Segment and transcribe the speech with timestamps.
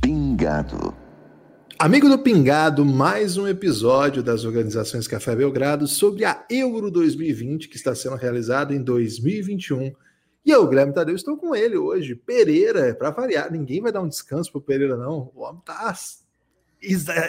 [0.00, 0.94] Pingado.
[1.78, 7.76] Amigo do Pingado, mais um episódio das organizações Café Belgrado sobre a Euro 2020 que
[7.76, 9.92] está sendo realizada em 2021.
[10.44, 12.14] E eu, Guilherme Tadeu, estou com ele hoje.
[12.14, 15.30] Pereira, para variar, ninguém vai dar um descanso pro Pereira, não.
[15.34, 15.94] O homem tá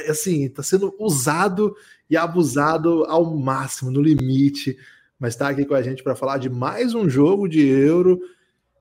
[0.10, 1.76] assim, tá sendo usado
[2.10, 4.78] e abusado ao máximo, no limite.
[5.20, 8.20] Mas está aqui com a gente para falar de mais um jogo de Euro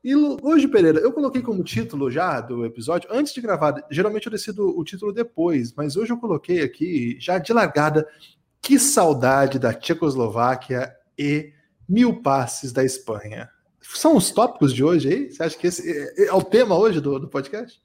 [0.03, 4.33] e hoje, Pereira, eu coloquei como título já do episódio, antes de gravar, geralmente eu
[4.33, 8.09] decido o título depois, mas hoje eu coloquei aqui, já de largada,
[8.63, 11.53] que saudade da Tchecoslováquia e
[11.87, 13.51] mil passes da Espanha.
[13.95, 15.31] São os tópicos de hoje aí?
[15.31, 17.81] Você acha que esse é, é o tema hoje do, do podcast?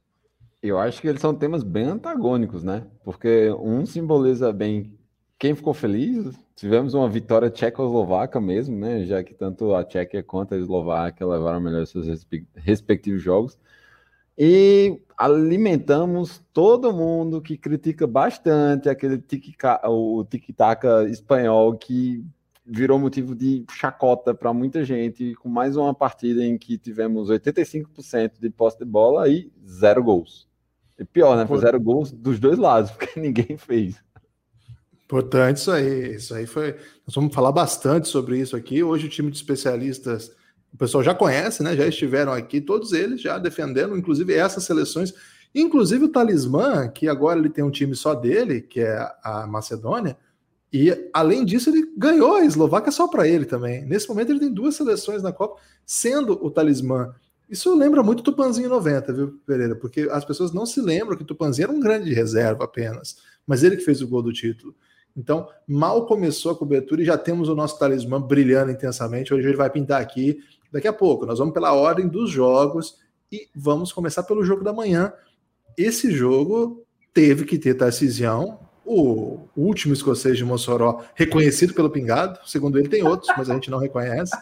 [0.62, 2.88] Eu acho que eles são temas bem antagônicos, né?
[3.04, 4.98] Porque um simboliza bem
[5.38, 9.04] quem ficou feliz, tivemos uma vitória tchecoslovaca mesmo, né?
[9.04, 12.08] Já que tanto a Tchequia quanto a Eslováquia levaram melhor seus
[12.56, 13.60] respectivos jogos.
[14.38, 19.24] E alimentamos todo mundo que critica bastante aquele
[19.84, 22.26] o tic-tac espanhol que
[22.66, 28.40] virou motivo de chacota para muita gente, com mais uma partida em que tivemos 85%
[28.40, 30.48] de posse de bola e zero gols.
[30.98, 31.46] E pior, né?
[31.46, 33.96] Foi zero gols dos dois lados, porque ninguém fez.
[35.04, 36.16] Importante isso aí.
[36.16, 36.76] Isso aí foi.
[37.06, 38.82] Nós vamos falar bastante sobre isso aqui.
[38.82, 40.32] Hoje o time de especialistas,
[40.74, 41.76] o pessoal já conhece, né?
[41.76, 45.14] Já estiveram aqui, todos eles já defendendo, inclusive essas seleções,
[45.54, 50.18] inclusive o Talismã, que agora ele tem um time só dele, que é a Macedônia.
[50.72, 53.86] E além disso, ele ganhou a Eslováquia só para ele também.
[53.86, 57.14] Nesse momento, ele tem duas seleções na Copa, sendo o Talismã.
[57.50, 59.76] Isso lembra muito Tupanzinho 90, viu, Pereira?
[59.76, 63.78] Porque as pessoas não se lembram que Tupanzinho era um grande reserva apenas, mas ele
[63.78, 64.76] que fez o gol do título.
[65.16, 69.34] Então, mal começou a cobertura e já temos o nosso talismã brilhando intensamente.
[69.34, 70.40] Hoje ele vai pintar aqui
[70.72, 71.26] daqui a pouco.
[71.26, 72.98] Nós vamos pela ordem dos jogos
[73.32, 75.14] e vamos começar pelo jogo da manhã.
[75.78, 82.40] Esse jogo teve que ter Tarcisião, o último escocês de Mossoró, reconhecido pelo Pingado.
[82.46, 84.38] Segundo ele, tem outros, mas a gente não reconhece.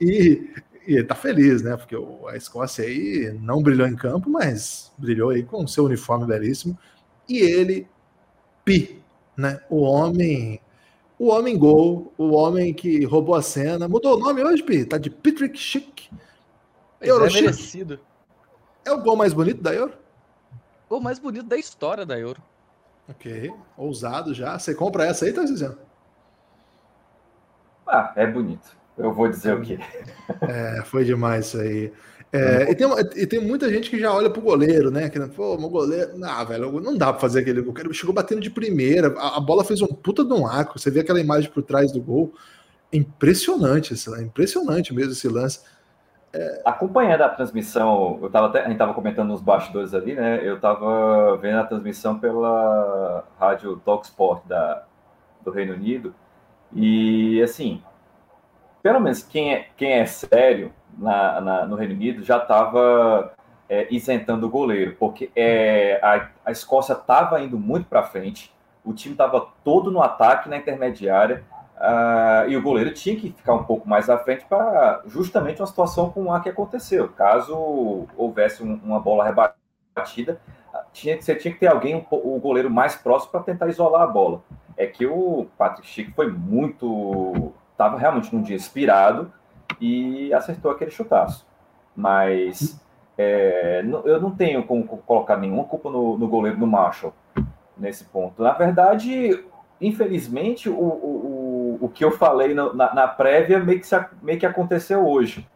[0.00, 0.50] E,
[0.86, 1.76] e ele tá feliz, né?
[1.76, 1.96] Porque
[2.28, 6.78] a Escócia aí não brilhou em campo, mas brilhou aí com seu uniforme belíssimo.
[7.28, 7.88] E ele,
[8.64, 9.02] pi,
[9.36, 9.60] né?
[9.70, 10.60] O homem,
[11.18, 13.88] o homem gol, o homem que roubou a cena.
[13.88, 14.84] Mudou o nome hoje, Pi?
[14.84, 16.10] Tá de Patrick Schick.
[17.00, 17.98] Euro é merecido.
[18.84, 19.94] É o gol mais bonito da Euro?
[20.88, 22.40] Gol mais bonito da história da Euro.
[23.08, 24.58] Ok, ousado já.
[24.58, 25.78] Você compra essa aí, tá dizendo?
[27.86, 28.76] Ah, é bonito.
[28.98, 29.78] Eu vou dizer o quê?
[30.42, 31.92] É, foi demais isso aí.
[32.32, 35.08] É, e, tem, e, tem, muita gente que já olha pro goleiro, né?
[35.08, 36.18] Que, pô, meu goleiro.
[36.18, 37.74] Não, velho, não dá pra fazer aquele gol.
[37.78, 39.14] Ele chegou batendo de primeira.
[39.18, 40.78] A, a, bola fez um puta de um arco.
[40.78, 42.34] Você vê aquela imagem por trás do gol.
[42.92, 45.60] Impressionante, esse, impressionante mesmo esse lance.
[46.64, 50.40] Acompanhando a transmissão, eu tava até, a gente tava comentando nos bastidores ali, né?
[50.42, 54.84] Eu tava vendo a transmissão pela rádio Talksport da,
[55.42, 56.14] do Reino Unido.
[56.72, 57.82] E assim,
[58.82, 63.32] pelo menos quem é, quem é sério na, na, no Reino Unido já estava
[63.68, 68.52] é, isentando o goleiro, porque é, a, a Escócia estava indo muito para frente,
[68.84, 71.44] o time estava todo no ataque, na intermediária,
[71.76, 75.66] uh, e o goleiro tinha que ficar um pouco mais à frente para justamente uma
[75.66, 77.08] situação como a que aconteceu.
[77.08, 80.40] Caso houvesse um, uma bola rebatida,
[80.92, 84.42] tinha, você tinha que ter alguém, o goleiro mais próximo, para tentar isolar a bola.
[84.76, 87.52] É que o Patrick Schick foi muito.
[87.72, 89.32] estava realmente num dia inspirado
[89.80, 91.46] e acertou aquele chutaço.
[91.94, 92.78] Mas
[93.16, 97.14] é, eu não tenho como colocar nenhuma culpa no, no, goleiro do Marshall
[97.76, 98.42] nesse ponto.
[98.42, 99.42] Na verdade,
[99.80, 101.45] infelizmente, o, o,
[101.80, 103.88] o que eu falei na, na, prévia meio que,
[104.22, 105.48] meio que aconteceu hoje.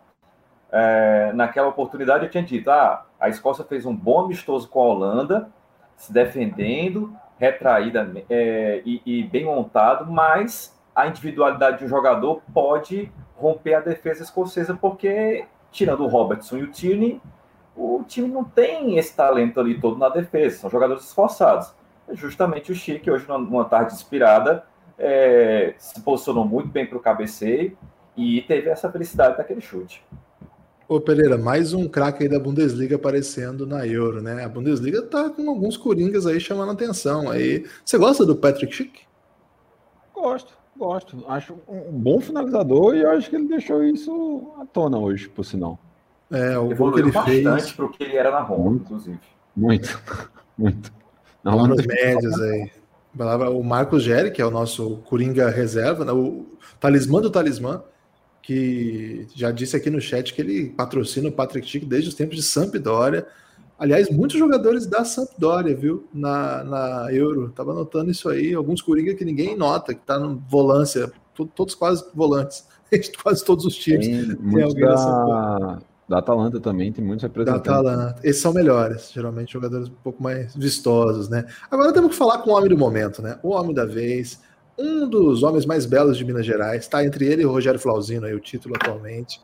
[0.72, 4.84] É, naquela oportunidade eu tinha dito: ah, a Escócia fez um bom amistoso com a
[4.84, 5.48] Holanda,
[5.96, 13.10] se defendendo, retraída é, e, e bem montado, mas a individualidade de um jogador pode
[13.36, 17.20] romper a defesa escocesa, porque, tirando o Robertson e o Tierney,
[17.74, 21.74] o time não tem esse talento ali todo na defesa, são jogadores esforçados.
[22.06, 24.64] É justamente o Chique, hoje, numa tarde inspirada,
[25.00, 27.76] é, se posicionou muito bem para o cabeceio
[28.16, 30.04] e teve essa felicidade daquele chute.
[30.86, 34.44] Ô Pereira, mais um craque aí da Bundesliga aparecendo na Euro, né?
[34.44, 37.30] A Bundesliga tá com alguns coringas aí chamando atenção.
[37.30, 39.00] Aí, você gosta do Patrick Schick?
[40.12, 40.60] Gosto.
[40.76, 45.28] Gosto, acho um bom finalizador e eu acho que ele deixou isso à tona hoje,
[45.28, 45.78] por sinal.
[46.30, 47.72] É, o gol que ele fez.
[47.72, 49.20] para o que ele era na Roma, inclusive.
[49.54, 50.00] Muito,
[50.56, 50.90] muito.
[51.44, 52.70] Não, Palavras médias aí.
[53.14, 56.12] O Marcos Geri, que é o nosso Coringa reserva, né?
[56.12, 56.46] o
[56.78, 57.82] talismã do talismã,
[58.42, 62.36] que já disse aqui no chat que ele patrocina o Patrick Chic desde os tempos
[62.36, 63.26] de Sampdoria.
[63.78, 67.50] Aliás, muitos jogadores da Sampdoria, viu, na, na Euro.
[67.50, 71.10] Tava notando isso aí, alguns Coringa que ninguém nota, que tá no volância,
[71.54, 72.66] todos quase volantes,
[73.22, 74.06] quase todos os times.
[74.06, 75.78] Tem, tem alguém da,
[76.10, 77.70] da Atalanta também, tem muitos representantes.
[77.70, 78.20] Da Atalanta.
[78.24, 81.46] Esses são melhores, geralmente jogadores um pouco mais vistosos, né?
[81.70, 83.38] Agora temos que falar com o homem do momento, né?
[83.44, 84.40] O homem da vez,
[84.76, 88.26] um dos homens mais belos de Minas Gerais, está entre ele e o Rogério Flauzino,
[88.26, 89.40] aí, o título atualmente.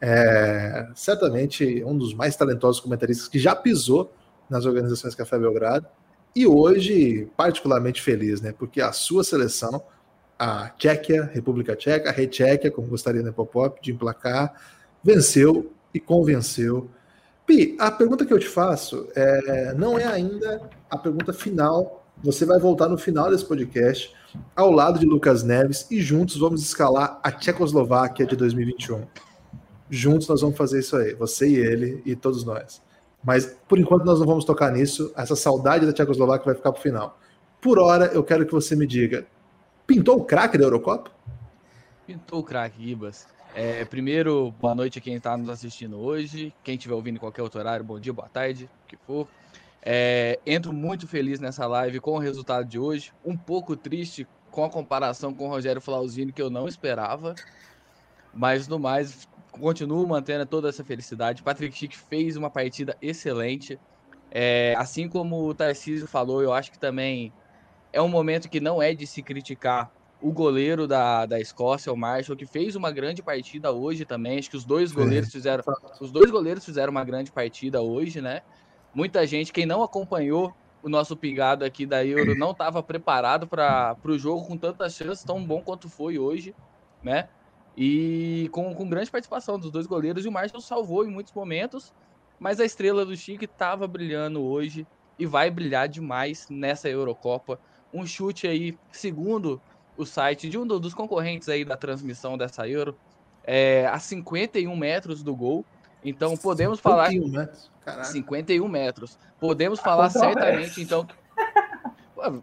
[0.00, 4.12] É, certamente um dos mais talentosos comentaristas que já pisou
[4.48, 5.88] nas organizações Café Belgrado.
[6.36, 8.54] E hoje, particularmente feliz, né?
[8.56, 9.82] Porque a sua seleção,
[10.38, 14.54] a Tchequia, República Tcheca, a Retchequia, como gostaria no Nepopop, de emplacar,
[15.02, 16.90] venceu e convenceu.
[17.46, 20.60] Pi, a pergunta que eu te faço é, não é ainda
[20.90, 22.04] a pergunta final.
[22.22, 24.14] Você vai voltar no final desse podcast
[24.56, 29.06] ao lado de Lucas Neves e juntos vamos escalar a Tchecoslováquia de 2021.
[29.88, 32.82] Juntos nós vamos fazer isso aí, você e ele e todos nós.
[33.22, 35.12] Mas por enquanto nós não vamos tocar nisso.
[35.16, 37.18] Essa saudade da Tchecoslováquia vai ficar para o final.
[37.60, 39.26] Por hora, eu quero que você me diga:
[39.86, 41.10] pintou o craque da Eurocopa?
[42.06, 43.26] Pintou o craque, Gibas.
[43.56, 46.52] É, primeiro, boa noite a quem está nos assistindo hoje.
[46.64, 49.28] Quem estiver ouvindo em qualquer outro horário, bom dia, boa tarde, o que for.
[49.80, 53.12] É, entro muito feliz nessa live com o resultado de hoje.
[53.24, 57.36] Um pouco triste com a comparação com o Rogério Flauzini, que eu não esperava.
[58.34, 61.40] Mas no mais, continuo mantendo toda essa felicidade.
[61.40, 63.78] Patrick Schick fez uma partida excelente.
[64.32, 67.32] É, assim como o Tarcísio falou, eu acho que também
[67.92, 69.92] é um momento que não é de se criticar
[70.24, 74.38] o goleiro da, da Escócia, o Marshall, que fez uma grande partida hoje também.
[74.38, 75.62] Acho que os dois goleiros fizeram.
[76.00, 78.40] Os dois goleiros fizeram uma grande partida hoje, né?
[78.94, 80.50] Muita gente, quem não acompanhou
[80.82, 85.22] o nosso pingado aqui da Euro, não estava preparado para o jogo com tantas chances,
[85.22, 86.54] tão bom quanto foi hoje,
[87.02, 87.28] né?
[87.76, 91.92] E com, com grande participação dos dois goleiros, e o Marshall salvou em muitos momentos,
[92.40, 94.86] mas a estrela do Chique estava brilhando hoje
[95.18, 97.60] e vai brilhar demais nessa Eurocopa.
[97.92, 99.60] Um chute aí, segundo
[99.96, 102.96] o site de um dos concorrentes aí da transmissão dessa Euro,
[103.44, 105.64] é, a 51 metros do gol.
[106.04, 107.10] Então podemos 51 falar.
[107.10, 107.70] Metros.
[108.08, 109.18] 51 metros.
[109.40, 111.06] Podemos falar certamente, então.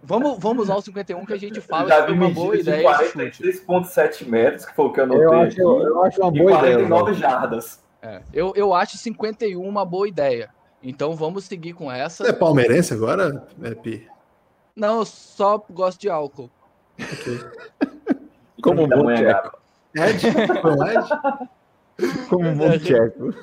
[0.03, 2.88] Vamos, vamos usar o 51 que a gente fala Já uma boa ideia.
[2.88, 5.25] 43,7 metros, que foi o que eu notei.
[5.25, 6.88] Eu acho, eu acho uma boa 49 ideia.
[6.88, 7.83] 49 jardas.
[8.00, 10.51] É, eu, eu acho 51 uma boa ideia.
[10.83, 12.24] Então vamos seguir com essa.
[12.24, 14.07] Você é palmeirense agora, é, Pi?
[14.75, 16.50] Não, eu só gosto de álcool.
[18.62, 19.60] Como um bom tcheco.
[19.96, 20.26] Ed?
[20.62, 21.08] Como Ed?
[22.30, 23.34] Como um bom tcheco.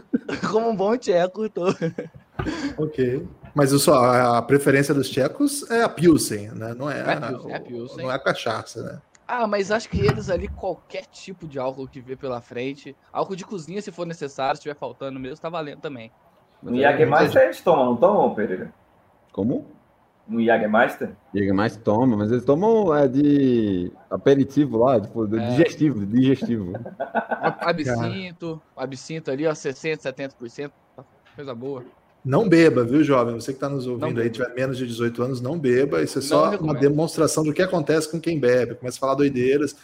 [0.51, 1.67] Como um bom tcheco, tô.
[2.77, 3.27] Ok.
[3.55, 6.75] Mas eu só, a preferência dos tchecos é a Pilsen, né?
[6.75, 8.05] Não é, é, a, Pilsen, é a Pilsen.
[8.05, 9.01] Não é a cachaça, né?
[9.27, 13.37] Ah, mas acho que eles ali, qualquer tipo de álcool que vê pela frente, álcool
[13.37, 16.11] de cozinha, se for necessário, se estiver faltando mesmo, tá valendo também.
[16.63, 18.73] No Jägermeister a gente toma, não toma, Pereira?
[19.33, 19.67] Como?
[20.29, 21.11] No Jägermeister?
[21.35, 25.51] Jägermeister toma, mas eles tomam é, de aperitivo lá, tipo, é.
[25.51, 26.73] digestivo, digestivo.
[27.61, 30.71] absinto, absinto ali, ó, 60%, 70%,
[31.35, 31.85] coisa boa.
[32.25, 33.35] Não beba, viu, jovem?
[33.35, 36.03] Você que está nos ouvindo aí, tiver menos de 18 anos, não beba.
[36.03, 38.75] Isso é só uma demonstração do que acontece com quem bebe.
[38.75, 39.77] Começa a falar doideiras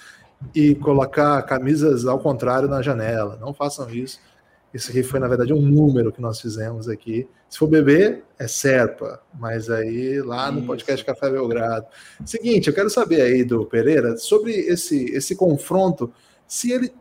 [0.55, 3.39] e colocar camisas ao contrário na janela.
[3.41, 4.21] Não façam isso.
[4.75, 7.29] Isso aqui foi, na verdade, um número que nós fizemos aqui.
[7.49, 10.67] Se for beber, é Serpa, mas aí lá no Isso.
[10.67, 11.87] podcast Café Belgrado.
[12.25, 16.13] Seguinte, eu quero saber aí do Pereira sobre esse, esse confronto,
[16.49, 16.93] se ele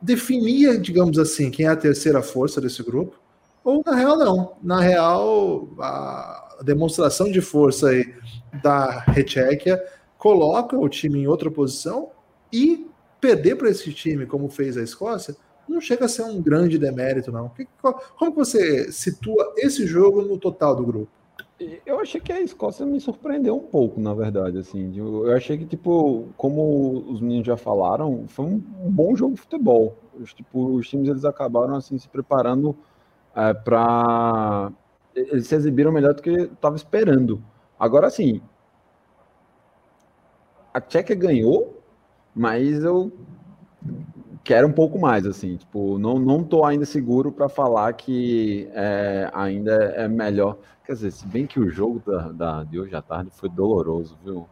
[0.00, 3.20] definia, digamos assim, quem é a terceira força desse grupo,
[3.62, 4.56] ou na real não.
[4.62, 8.14] Na real, a demonstração de força aí
[8.62, 9.78] da Rechequia
[10.16, 12.12] coloca o time em outra posição
[12.50, 12.86] e
[13.20, 15.36] perder para esse time, como fez a Escócia,
[15.68, 17.50] não chega a ser um grande demérito, não.
[18.16, 21.08] Como você situa esse jogo no total do grupo?
[21.84, 24.96] Eu achei que a Escócia me surpreendeu um pouco, na verdade, assim.
[24.96, 29.96] Eu achei que, tipo, como os meninos já falaram, foi um bom jogo de futebol.
[30.18, 32.76] Os, tipo, os times, eles acabaram, assim, se preparando
[33.34, 34.72] é, para...
[35.14, 37.42] Eles se exibiram melhor do que eu estava esperando.
[37.76, 38.40] Agora, assim,
[40.72, 41.82] a Tchequia ganhou,
[42.32, 43.10] mas eu
[44.48, 49.30] quero um pouco mais, assim, tipo, não, não tô ainda seguro para falar que é,
[49.34, 50.56] ainda é melhor.
[50.86, 54.16] Quer dizer, se bem que o jogo da, da, de hoje à tarde foi doloroso,
[54.24, 54.48] viu?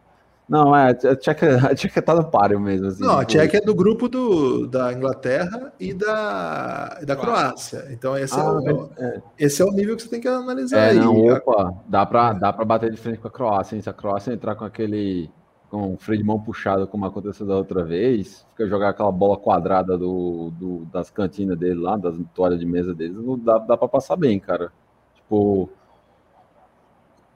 [0.47, 2.85] Não, é, a Tcheca, a Tcheca tá no páreo mesmo.
[2.85, 7.87] Assim, não, a tipo, Tcheca é do grupo do, da Inglaterra e da, da Croácia.
[7.89, 9.21] Então, esse, é ah, é o, é.
[9.39, 10.99] esse é o nível que você tem que analisar é, aí.
[10.99, 13.75] Não, opa, dá pra, dá pra bater de frente com a Croácia.
[13.75, 13.81] Hein?
[13.81, 15.27] Se a Croácia entrar com aquele.
[15.69, 19.37] Com o freio de mão puxado, como aconteceu da outra vez, fica jogar aquela bola
[19.37, 23.75] quadrada do, do das cantinas dele lá, das toalhas de mesa deles, não dá, dá
[23.75, 24.71] pra passar bem, cara.
[25.15, 25.69] Tipo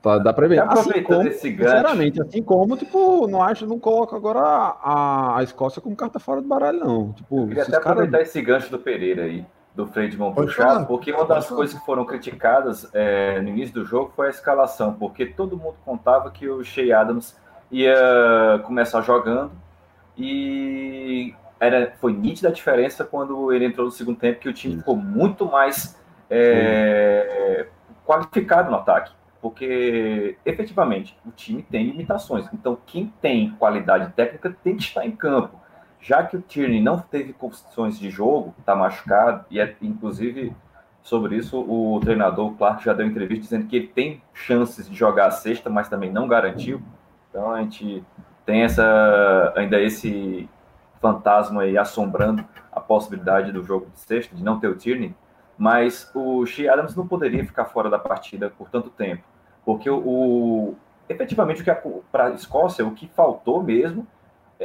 [0.02, 0.60] Tá, dá pra ver.
[0.60, 5.80] Assim como, esse sinceramente, assim como, tipo, não acho, não coloca agora a, a Escócia
[5.80, 7.14] como carta fora do baralho, não.
[7.14, 8.24] Tipo, Eu queria até aproveitar cara...
[8.24, 9.46] esse gancho do Pereira aí,
[9.76, 13.76] do freio de mão puxado, porque uma das coisas que foram criticadas é, no início
[13.76, 17.40] do jogo foi a escalação, porque todo mundo contava que o Shea Adams
[17.72, 19.52] ia começar jogando
[20.18, 24.78] e era, foi nítida a diferença quando ele entrou no segundo tempo, que o time
[24.78, 26.00] ficou muito mais
[26.30, 27.68] é,
[28.06, 32.46] qualificado no ataque porque efetivamente o time tem limitações.
[32.54, 35.60] Então, quem tem qualidade técnica tem que estar em campo.
[36.00, 40.54] Já que o Tierney não teve condições de jogo, está machucado, e é, inclusive
[41.02, 45.28] sobre isso o treinador Clark já deu entrevista dizendo que ele tem chances de jogar
[45.28, 46.82] a sexta, mas também não garantiu.
[47.32, 48.04] Então a gente
[48.46, 50.48] tem essa ainda esse
[51.02, 55.16] fantasma aí assombrando a possibilidade do jogo de sexta, de não ter o Tierney,
[55.58, 59.24] mas o Shea Adams não poderia ficar fora da partida por tanto tempo.
[59.66, 60.76] Porque o, o
[61.10, 61.64] efetivamente
[62.12, 64.06] para a Escócia o que faltou mesmo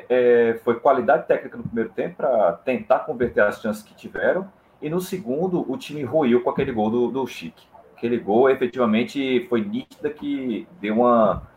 [0.08, 4.46] é, foi qualidade técnica no primeiro tempo para tentar converter as chances que tiveram
[4.80, 7.66] e no segundo o time ruiu com aquele gol do, do Chique.
[7.96, 11.48] Aquele gol efetivamente foi nítida que deu uma,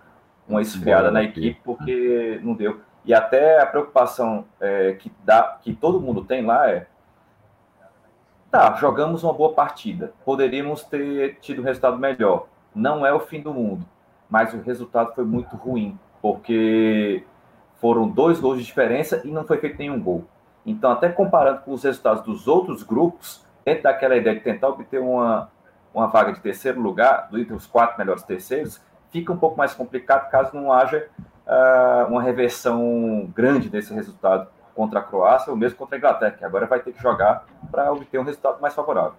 [0.49, 2.81] uma esfriada na equipe porque não deu.
[3.05, 6.87] E até a preocupação é, que, dá, que todo mundo tem lá é
[8.51, 13.41] tá, jogamos uma boa partida, poderíamos ter tido um resultado melhor não é o fim
[13.41, 13.85] do mundo,
[14.29, 17.23] mas o resultado foi muito ruim, porque
[17.75, 20.25] foram dois gols de diferença e não foi feito nenhum gol.
[20.65, 24.99] Então, até comparando com os resultados dos outros grupos, dentro daquela ideia de tentar obter
[24.99, 25.49] uma,
[25.93, 30.29] uma vaga de terceiro lugar, entre os quatro melhores terceiros, fica um pouco mais complicado
[30.29, 31.07] caso não haja
[31.47, 36.45] uh, uma reversão grande desse resultado contra a Croácia ou mesmo contra a Inglaterra, que
[36.45, 39.15] agora vai ter que jogar para obter um resultado mais favorável.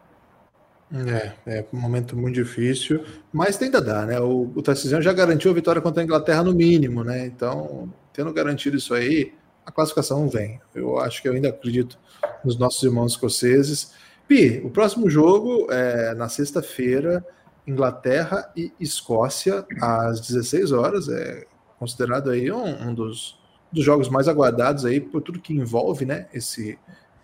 [0.93, 4.19] É, é um momento muito difícil, mas ainda dá, né?
[4.19, 7.27] O, o Tarcísio já garantiu a vitória contra a Inglaterra no mínimo, né?
[7.27, 9.33] Então, tendo garantido isso aí,
[9.65, 10.61] a classificação vem.
[10.75, 11.97] Eu acho que eu ainda acredito
[12.45, 13.95] nos nossos irmãos escoceses.
[14.27, 17.25] Pi, o próximo jogo é na sexta-feira,
[17.71, 21.09] Inglaterra e Escócia, às 16 horas.
[21.09, 21.47] É
[21.79, 23.39] considerado aí um, um dos,
[23.73, 26.29] dos jogos mais aguardados aí por tudo que envolve, né?
[26.33, 26.79] Esse,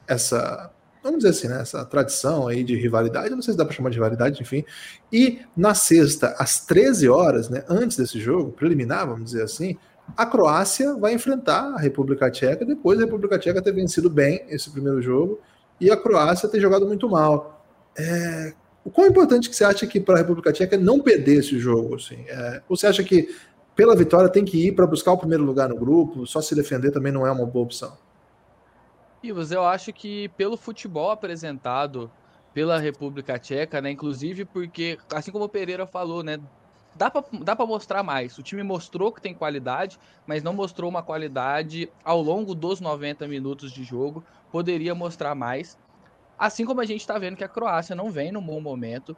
[0.06, 0.70] essa
[1.06, 3.90] vamos dizer assim, né, essa tradição aí de rivalidade, não sei se dá para chamar
[3.90, 4.64] de rivalidade, enfim.
[5.12, 9.78] E na sexta, às 13 horas, né, antes desse jogo, preliminar, vamos dizer assim,
[10.16, 14.68] a Croácia vai enfrentar a República Tcheca, depois da República Tcheca ter vencido bem esse
[14.68, 15.40] primeiro jogo
[15.80, 17.64] e a Croácia ter jogado muito mal.
[17.96, 18.52] É,
[18.86, 21.96] o quão importante que você acha que para a República Tcheca não perder esse jogo?
[21.96, 22.24] Assim?
[22.28, 23.34] É, você acha que
[23.74, 26.92] pela vitória tem que ir para buscar o primeiro lugar no grupo, só se defender
[26.92, 27.98] também não é uma boa opção?
[29.24, 32.08] Ives, eu acho que pelo futebol apresentado
[32.54, 36.38] pela República Tcheca, né, inclusive porque, assim como o Pereira falou, né,
[36.94, 38.38] dá para mostrar mais.
[38.38, 43.26] O time mostrou que tem qualidade, mas não mostrou uma qualidade ao longo dos 90
[43.26, 44.24] minutos de jogo.
[44.52, 45.76] Poderia mostrar mais.
[46.38, 49.16] Assim como a gente está vendo que a Croácia não vem num bom momento.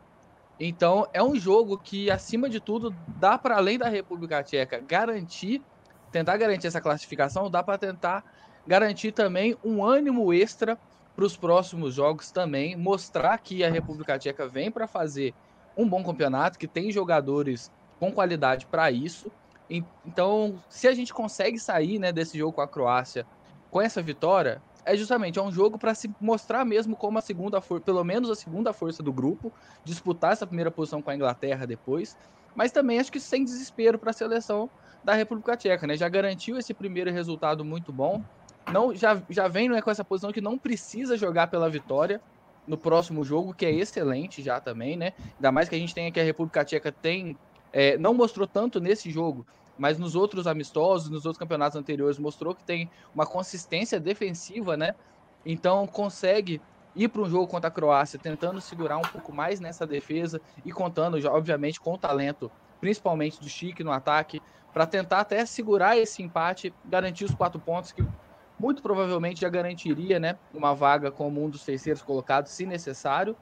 [0.61, 5.63] Então, é um jogo que, acima de tudo, dá para além da República Tcheca garantir,
[6.11, 8.25] tentar garantir essa classificação, dá para tentar
[8.67, 10.79] garantir também um ânimo extra
[11.15, 15.35] para os próximos jogos também, mostrar que a República Tcheca vem para fazer
[15.77, 19.31] um bom campeonato, que tem jogadores com qualidade para isso.
[20.05, 23.27] Então, se a gente consegue sair né, desse jogo com a Croácia
[23.71, 27.61] com essa vitória, é justamente é um jogo para se mostrar mesmo como a segunda
[27.61, 29.53] força, pelo menos a segunda força do grupo,
[29.85, 32.17] disputar essa primeira posição com a Inglaterra depois,
[32.55, 34.71] mas também acho que sem desespero para a seleção
[35.05, 35.97] da República Tcheca, né?
[35.97, 38.23] Já garantiu esse primeiro resultado muito bom,
[38.73, 42.21] não já, já vem né, com essa posição que não precisa jogar pela vitória
[42.67, 45.13] no próximo jogo, que é excelente já também, né?
[45.37, 47.37] Ainda mais que a gente tem aqui a República Tcheca tem.
[47.73, 49.47] É, não mostrou tanto nesse jogo,
[49.79, 54.93] mas nos outros amistosos, nos outros campeonatos anteriores, mostrou que tem uma consistência defensiva, né?
[55.45, 56.63] Então consegue
[56.95, 60.71] ir para um jogo contra a Croácia, tentando segurar um pouco mais nessa defesa e
[60.73, 64.43] contando, já, obviamente, com o talento, principalmente do Chique no ataque,
[64.73, 68.03] para tentar até segurar esse empate, garantir os quatro pontos que
[68.59, 73.37] muito provavelmente já garantiria né, uma vaga como um dos terceiros colocados, se necessário.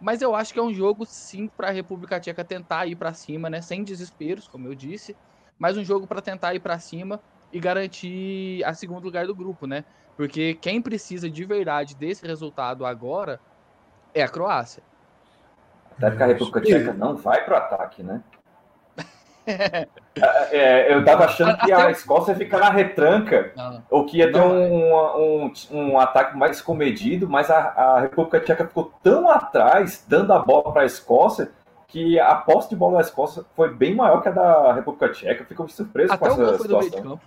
[0.00, 3.12] Mas eu acho que é um jogo, sim, para a República Tcheca tentar ir para
[3.14, 5.16] cima, né, sem desesperos, como eu disse,
[5.60, 7.20] mas um jogo para tentar ir para cima
[7.52, 9.84] e garantir a segundo lugar do grupo, né?
[10.16, 13.38] Porque quem precisa de verdade desse resultado agora
[14.14, 14.82] é a Croácia.
[15.98, 18.22] Até que a República Tcheca não vai para o ataque, né?
[20.20, 24.18] É, é, eu tava achando que a Escócia ia ficar na retranca, não, ou que
[24.18, 29.30] ia ter um, um, um, ataque mais comedido, mas a, a, República Tcheca ficou tão
[29.30, 31.50] atrás, dando a bola para a Escócia,
[31.90, 35.44] que a posse de bola da Escócia foi bem maior que a da República Tcheca.
[35.44, 37.20] Ficou surpreso Até com essa situação.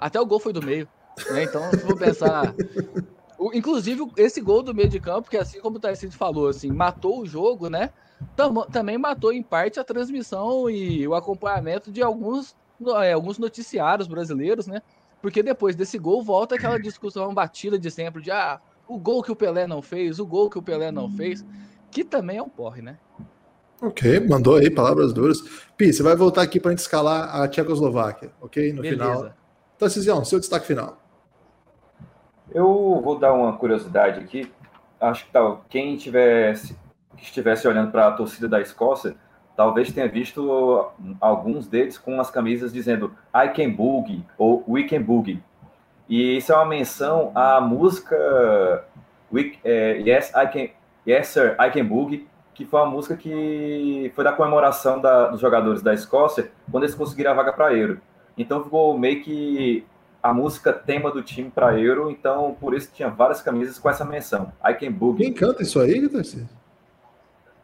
[0.00, 0.88] Até o gol foi do meio.
[1.30, 1.44] Né?
[1.44, 2.54] Então, se for pensar.
[3.52, 7.20] Inclusive, esse gol do meio de campo, que assim como o Tarcísio falou, assim, matou
[7.20, 7.90] o jogo, né?
[8.34, 12.56] Tam também matou em parte a transmissão e o acompanhamento de alguns,
[13.02, 14.80] é, alguns noticiários brasileiros, né?
[15.20, 19.32] Porque depois desse gol volta aquela discussão batida de sempre de ah, o gol que
[19.32, 21.44] o Pelé não fez, o gol que o Pelé não fez,
[21.90, 22.96] que também é um porre, né?
[23.82, 25.40] Ok, mandou aí palavras duras.
[25.76, 28.72] Pi, você vai voltar aqui para a gente escalar a Tchecoslováquia, ok?
[28.72, 29.04] No Beleza.
[29.04, 29.32] final.
[29.74, 30.98] Então, Cisião, seu destaque final.
[32.54, 34.48] Eu vou dar uma curiosidade aqui.
[35.00, 36.76] Acho que tal, quem tivesse,
[37.16, 39.16] que estivesse olhando para a torcida da Escócia,
[39.56, 40.86] talvez tenha visto
[41.20, 45.42] alguns deles com as camisas dizendo I can boogie ou We can boogie.
[46.08, 48.16] E isso é uma menção à música
[49.32, 50.72] We, é, Yes, I can,
[51.04, 55.40] yes Sir, I Can Boogie, que foi uma música que foi da comemoração da, dos
[55.40, 58.00] jogadores da Escócia quando eles conseguiram a vaga para Euro.
[58.36, 59.84] Então ficou meio que
[60.22, 64.04] a música tema do time para Euro, então por isso tinha várias camisas com essa
[64.04, 64.52] menção.
[64.64, 65.24] I Can Boogie.
[65.24, 66.48] Quem canta isso aí, Tarcísio?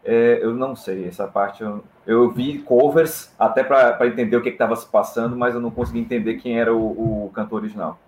[0.04, 4.48] É, eu não sei, essa parte eu, eu vi covers até para entender o que
[4.48, 7.98] estava se passando, mas eu não consegui entender quem era o, o cantor original.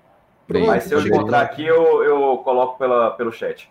[0.49, 3.71] Bem, mas se eu encontrar aqui, eu, eu coloco pela, pelo chat.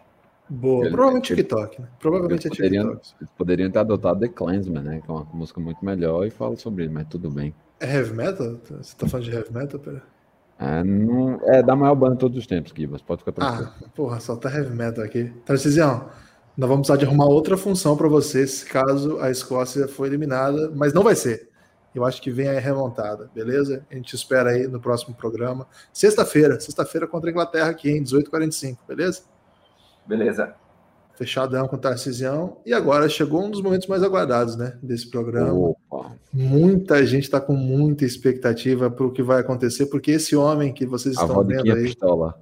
[0.49, 1.87] Boa, ele, provavelmente ele, TikTok, né?
[1.99, 3.31] Provavelmente é poderiam, TikTok.
[3.37, 5.01] Poderiam ter adotado The Clansman, né?
[5.03, 7.53] Que é uma música muito melhor e fala sobre ele, mas tudo bem.
[7.79, 8.59] É heavy metal?
[8.81, 10.03] Você tá falando de heavy metal, pera?
[10.59, 13.01] É, não, é da maior banda de todos os tempos, Gibas.
[13.01, 13.71] Pode ficar tranquilo.
[13.81, 15.31] Ah, porra, só tá heavy metal aqui.
[15.45, 16.09] Tarcisião,
[16.57, 20.93] nós vamos precisar de arrumar outra função para vocês caso a Escócia for eliminada, mas
[20.93, 21.47] não vai ser.
[21.95, 23.85] Eu acho que vem a remontada, beleza?
[23.89, 25.65] A gente espera aí no próximo programa.
[25.93, 29.23] Sexta-feira, sexta-feira contra a Inglaterra aqui em 18h45, beleza?
[30.09, 30.55] Beleza
[31.19, 32.61] fechadão com o Tarcisião.
[32.65, 35.53] E agora chegou um dos momentos mais aguardados né, desse programa.
[35.53, 36.15] Opa.
[36.31, 40.85] Muita gente está com muita expectativa para o que vai acontecer, porque esse homem que
[40.85, 41.83] vocês A estão vendo aí.
[41.83, 42.41] Pistola.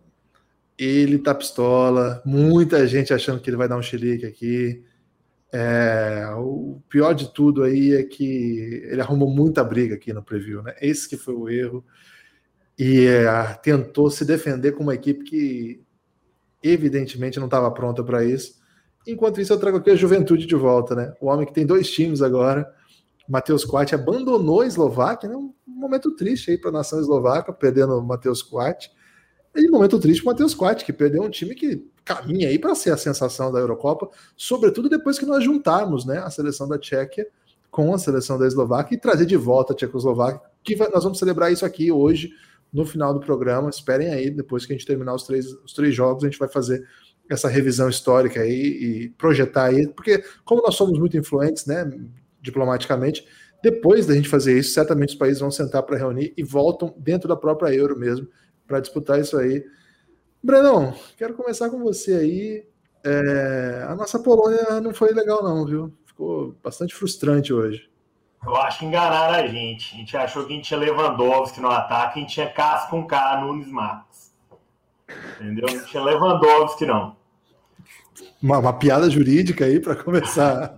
[0.78, 4.84] Ele tá pistola, muita gente achando que ele vai dar um xilique aqui.
[5.52, 10.62] É, o pior de tudo aí é que ele arrumou muita briga aqui no preview,
[10.62, 10.76] né?
[10.80, 11.84] Esse que foi o erro.
[12.78, 15.82] E é, tentou se defender com uma equipe que
[16.70, 18.56] evidentemente não estava pronta para isso.
[19.06, 21.14] Enquanto isso, eu trago aqui a juventude de volta, né?
[21.22, 22.72] O homem que tem dois times agora.
[23.28, 25.36] Matheus Quat abandonou a Eslováquia, né?
[25.36, 28.90] Um momento triste aí para a nação eslovaca, perdendo o Matheus Quat.
[29.56, 32.58] E um momento triste para o Matheus Quat, que perdeu um time que caminha aí
[32.58, 36.78] para ser a sensação da Eurocopa, sobretudo depois que nós juntarmos né, a seleção da
[36.78, 37.28] Tchequia
[37.70, 41.20] com a seleção da Eslováquia e trazer de volta a Tchecoslováquia, que vai, nós vamos
[41.20, 42.32] celebrar isso aqui hoje,
[42.72, 43.70] no final do programa.
[43.70, 46.50] Esperem aí, depois que a gente terminar os três, os três jogos, a gente vai
[46.50, 46.86] fazer
[47.30, 51.90] essa revisão histórica aí e projetar aí, porque como nós somos muito influentes, né,
[52.42, 53.28] diplomaticamente,
[53.62, 57.28] depois da gente fazer isso, certamente os países vão sentar para reunir e voltam dentro
[57.28, 58.28] da própria euro mesmo
[58.66, 59.66] para disputar isso aí.
[60.44, 62.68] Brenão, quero começar com você aí.
[63.04, 65.94] É, a nossa Polônia não foi legal não, viu?
[66.06, 67.90] Ficou bastante frustrante hoje.
[68.46, 69.96] Eu acho que enganaram a gente.
[69.96, 73.06] A gente achou que a gente tinha Lewandowski no ataque, a gente tinha Cássio com
[73.06, 74.32] K, Nunes Marcos.
[75.40, 75.68] Entendeu?
[75.70, 77.16] Não tinha Lewandowski, não.
[78.42, 80.78] Uma, uma piada jurídica aí para começar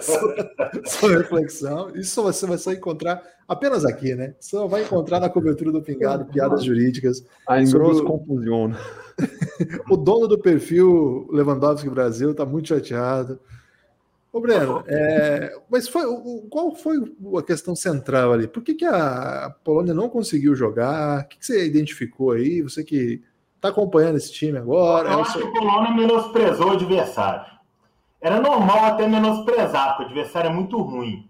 [0.00, 0.52] sua,
[0.84, 1.90] sua, reflexão.
[1.94, 4.34] Isso você vai só encontrar apenas aqui, né?
[4.38, 7.24] Só vai encontrar na cobertura do Pingado piadas jurídicas.
[7.46, 8.72] A engrosso confusão.
[9.90, 13.40] o dono do perfil Lewandowski Brasil está muito chateado.
[14.32, 16.04] Ô, Breno, é, mas foi,
[16.50, 16.96] qual foi
[17.38, 18.46] a questão central ali?
[18.46, 21.22] Por que, que a Polônia não conseguiu jogar?
[21.22, 22.60] O que, que você identificou aí?
[22.60, 23.22] Você que
[23.56, 25.10] está acompanhando esse time agora.
[25.10, 27.58] Eu acho que a Polônia menosprezou o adversário.
[28.20, 31.28] Era normal até menosprezar, porque o adversário é muito ruim.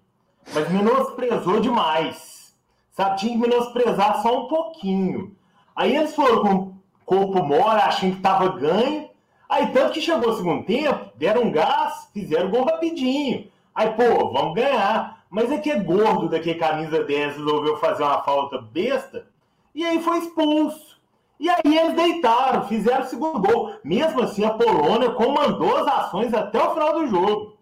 [0.53, 2.55] Mas menosprezou demais.
[2.93, 3.19] Sabe?
[3.19, 5.37] Tinha que menosprezar só um pouquinho.
[5.77, 9.08] Aí eles foram com o corpo mora, achando que estava ganho.
[9.49, 13.51] Aí tanto que chegou o segundo tempo, deram um gás, fizeram gol rapidinho.
[13.75, 15.19] Aí, pô, vamos ganhar.
[15.31, 19.27] Mas é que é gordo daquele camisa 10 resolveu fazer uma falta besta.
[19.75, 20.99] E aí foi expulso.
[21.39, 23.73] E aí eles deitaram, fizeram o segundo gol.
[23.85, 27.57] Mesmo assim, a Polônia comandou as ações até o final do jogo.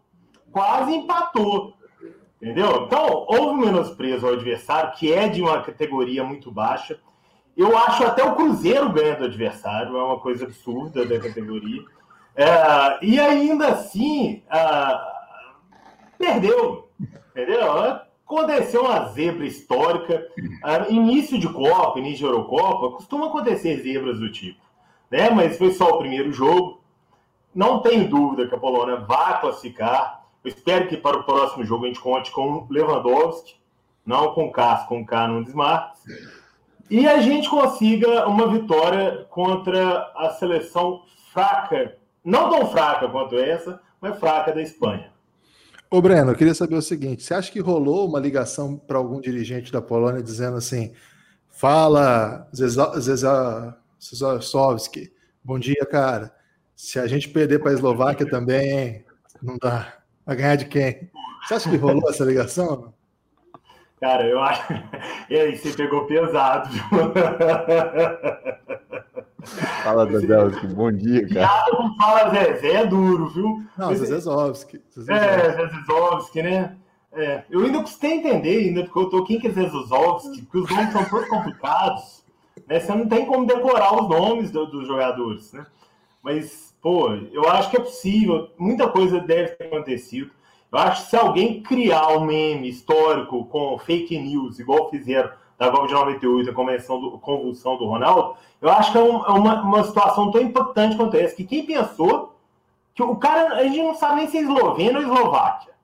[0.50, 1.74] Quase empatou.
[2.40, 2.84] Entendeu?
[2.86, 6.98] Então, houve menosprezo ao adversário, que é de uma categoria muito baixa.
[7.56, 11.82] Eu acho até o Cruzeiro ganha do adversário, é uma coisa absurda da categoria.
[12.36, 14.42] É, e ainda assim,
[16.18, 16.90] perdeu.
[17.30, 18.00] Entendeu?
[18.26, 20.26] Aconteceu uma zebra histórica.
[20.90, 24.60] início de Copa, início de Eurocopa, costuma acontecer zebras do tipo.
[25.10, 25.30] Né?
[25.30, 26.80] Mas foi só o primeiro jogo.
[27.54, 30.26] Não tenho dúvida que a Polônia vai classificar.
[30.44, 33.56] Eu espero que para o próximo jogo a gente conte com Lewandowski,
[34.04, 35.44] não com Cássio, com K no.
[36.88, 43.80] E a gente consiga uma vitória contra a seleção fraca, não tão fraca quanto essa,
[44.00, 45.10] mas fraca da Espanha.
[45.90, 49.20] Ô Breno, eu queria saber o seguinte: você acha que rolou uma ligação para algum
[49.20, 50.92] dirigente da Polônia dizendo assim:
[51.48, 52.48] fala,
[54.00, 56.32] Zezowski, bom dia, cara.
[56.74, 59.04] Se a gente perder para a Eslováquia também,
[59.42, 59.94] não dá.
[60.24, 61.10] Vai ganhar de quem?
[61.46, 62.92] Você acha que rolou essa ligação?
[64.00, 64.62] Cara, eu acho.
[65.28, 66.70] E aí, você pegou pesado.
[69.82, 70.36] Fala, Zezé,
[70.74, 71.46] bom dia, cara.
[71.46, 73.64] Nada com fala Zezé é duro, viu?
[73.76, 74.80] Não, Zezovski.
[75.08, 76.76] É, Zezovski, né?
[77.12, 80.70] É, eu ainda custei entender, ainda porque eu tô quem que é Zezovski, porque os
[80.70, 82.24] nomes são todos complicados.
[82.68, 82.78] Né?
[82.78, 85.64] Você não tem como decorar os nomes do, dos jogadores, né?
[86.22, 90.30] Mas, pô, eu acho que é possível, muita coisa deve ter acontecido.
[90.72, 95.70] Eu acho que se alguém criar um meme histórico com fake news, igual fizeram da
[95.70, 99.62] Copa de 98, a convenção do, convulsão do Ronaldo, eu acho que é, é uma,
[99.62, 102.34] uma situação tão importante quanto essa, que quem pensou
[102.94, 105.74] que o cara, a gente não sabe nem se é esloveno ou eslováquia.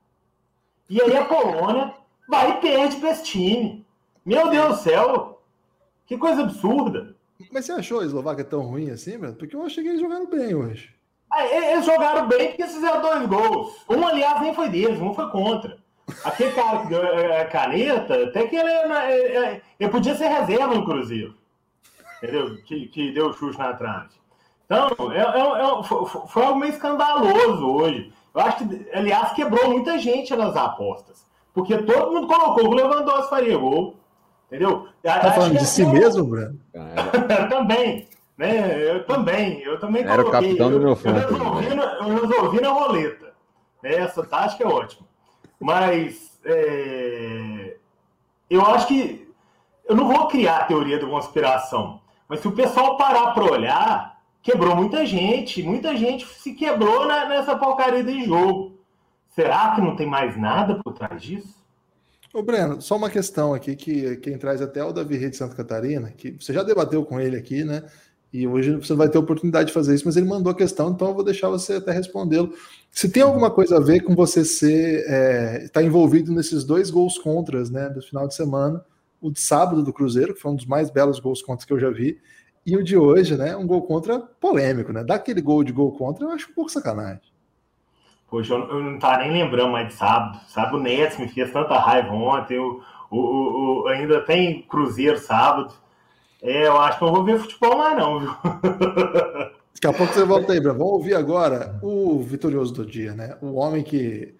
[0.89, 1.93] E aí a Polônia
[2.27, 3.85] vai e perde para esse time.
[4.25, 5.41] Meu Deus do céu,
[6.05, 7.15] que coisa absurda.
[7.51, 9.35] Mas você achou a Eslováquia tão ruim assim, mano?
[9.35, 10.92] Porque eu achei que eles jogaram bem hoje.
[11.39, 13.85] Eles jogaram bem porque fizeram dois gols.
[13.89, 15.77] Um, aliás, nem foi deles, um foi contra.
[16.23, 17.01] Aquele cara que deu
[17.41, 21.35] a caneta, até que ele, ele, ele podia ser reserva no Cruzeiro.
[22.21, 22.57] Entendeu?
[22.65, 24.09] Que, que deu o chute na trave.
[24.65, 25.83] Então, é, é, é,
[26.27, 28.13] foi algo meio escandaloso hoje.
[28.33, 31.25] Eu acho que, aliás, quebrou muita gente nas apostas.
[31.53, 33.95] Porque todo mundo colocou o Lewandowski faria gol.
[34.47, 34.87] Entendeu?
[35.01, 36.59] Tá falando de si mesmo, Bruno?
[37.49, 38.07] também.
[38.37, 38.89] Né?
[38.89, 39.61] Eu também.
[39.61, 40.39] Eu também Era coloquei.
[40.39, 41.09] o capitão do meu fã.
[41.09, 43.33] Eu, resolvi, na, eu resolvi na roleta.
[43.81, 43.95] Né?
[43.95, 45.07] Essa tática é ótima.
[45.59, 47.77] Mas é,
[48.49, 49.27] eu acho que
[49.87, 52.01] eu não vou criar a teoria da conspiração.
[52.27, 55.61] Mas se o pessoal parar para olhar, quebrou muita gente.
[55.61, 58.77] Muita gente se quebrou nessa porcaria de jogo.
[59.29, 61.63] Será que não tem mais nada por trás disso?
[62.33, 65.37] Ô, Breno, só uma questão aqui que quem traz até é o Davi Rei de
[65.37, 67.83] Santa Catarina, que você já debateu com ele aqui, né?
[68.33, 71.09] E hoje você vai ter oportunidade de fazer isso, mas ele mandou a questão, então
[71.09, 72.51] eu vou deixar você até respondê-lo.
[72.89, 76.89] Se tem alguma coisa a ver com você ser estar é, tá envolvido nesses dois
[76.89, 78.83] gols contras, né, do final de semana,
[79.21, 81.79] o de sábado do Cruzeiro, que foi um dos mais belos gols contras que eu
[81.79, 82.19] já vi,
[82.65, 85.03] e o de hoje, né, um gol contra polêmico, né?
[85.03, 87.21] Daquele gol de gol contra, eu acho um pouco sacanagem.
[88.29, 90.39] Poxa, eu, não tava nem lembrando mais de sábado.
[90.47, 92.57] Sábado o Nets me fez tanta raiva ontem.
[92.57, 95.71] O, o, o, ainda tem Cruzeiro sábado.
[96.43, 98.29] É, eu acho que eu vou ver futebol mais não, viu?
[99.73, 100.77] Daqui a pouco você volta aí, Bruno.
[100.77, 103.37] Vamos ouvir agora o vitorioso do dia, né?
[103.41, 104.35] O homem que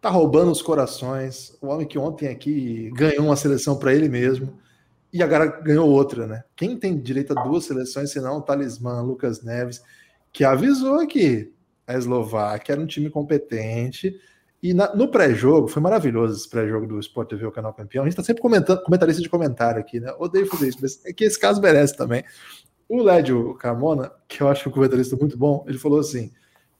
[0.00, 4.58] tá roubando os corações, o homem que ontem aqui ganhou uma seleção para ele mesmo
[5.12, 6.44] e agora ganhou outra, né?
[6.56, 9.82] Quem tem direito a duas seleções, senão o Talismã, Lucas Neves,
[10.32, 11.52] que avisou que
[11.86, 14.18] a Eslováquia era um time competente.
[14.64, 18.02] E na, no pré-jogo, foi maravilhoso esse pré-jogo do Sport TV, o canal campeão.
[18.02, 20.10] A gente está sempre comentando, comentarista de comentário aqui, né?
[20.18, 22.24] Odeio fazer isso, mas é que esse caso merece também.
[22.88, 26.32] O Lédio Carmona, que eu acho um comentarista muito bom, ele falou assim: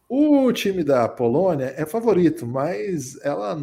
[0.08, 3.62] o time da Polônia é favorito, mas ela,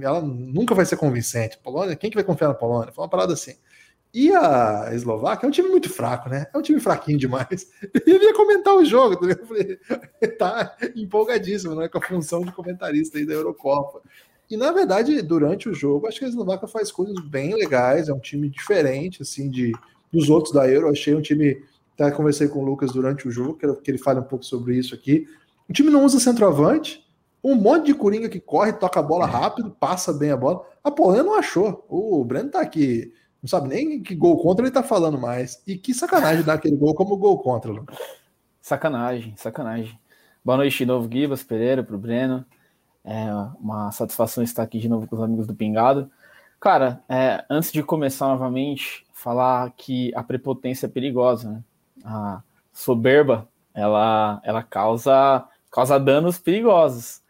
[0.00, 1.58] ela nunca vai ser convincente.
[1.58, 2.90] Polônia, quem que vai confiar na Polônia?
[2.90, 3.52] Foi uma parada assim.
[4.12, 6.46] E a Eslováquia é um time muito fraco, né?
[6.52, 7.70] É um time fraquinho demais.
[8.06, 9.78] Ele ia comentar o jogo, tá Eu falei,
[10.38, 11.88] tá empolgadíssimo, né?
[11.88, 14.00] Com a função de comentarista aí da Eurocopa.
[14.50, 18.14] E na verdade, durante o jogo, acho que a Eslováquia faz coisas bem legais, é
[18.14, 19.72] um time diferente, assim, de,
[20.10, 20.88] dos outros da Euro.
[20.88, 21.62] Achei um time.
[21.94, 24.76] Até conversei com o Lucas durante o jogo, quero que ele fale um pouco sobre
[24.76, 25.26] isso aqui.
[25.68, 27.04] O time não usa centroavante,
[27.42, 30.64] um monte de coringa que corre, toca a bola rápido, passa bem a bola.
[30.82, 31.84] A Polônia não achou.
[31.88, 35.62] O Breno tá aqui não sabe nem que gol contra ele tá falando mais.
[35.66, 37.86] E que sacanagem dar aquele gol como gol contra, Lu.
[38.60, 39.98] Sacanagem, sacanagem.
[40.44, 42.44] Boa noite de novo, Gibas Pereira, pro Breno.
[43.04, 43.26] É
[43.60, 46.10] uma satisfação estar aqui de novo com os amigos do Pingado.
[46.60, 51.64] Cara, é, antes de começar novamente, falar que a prepotência é perigosa, né?
[52.04, 57.22] A soberba, ela, ela causa, causa danos perigosos.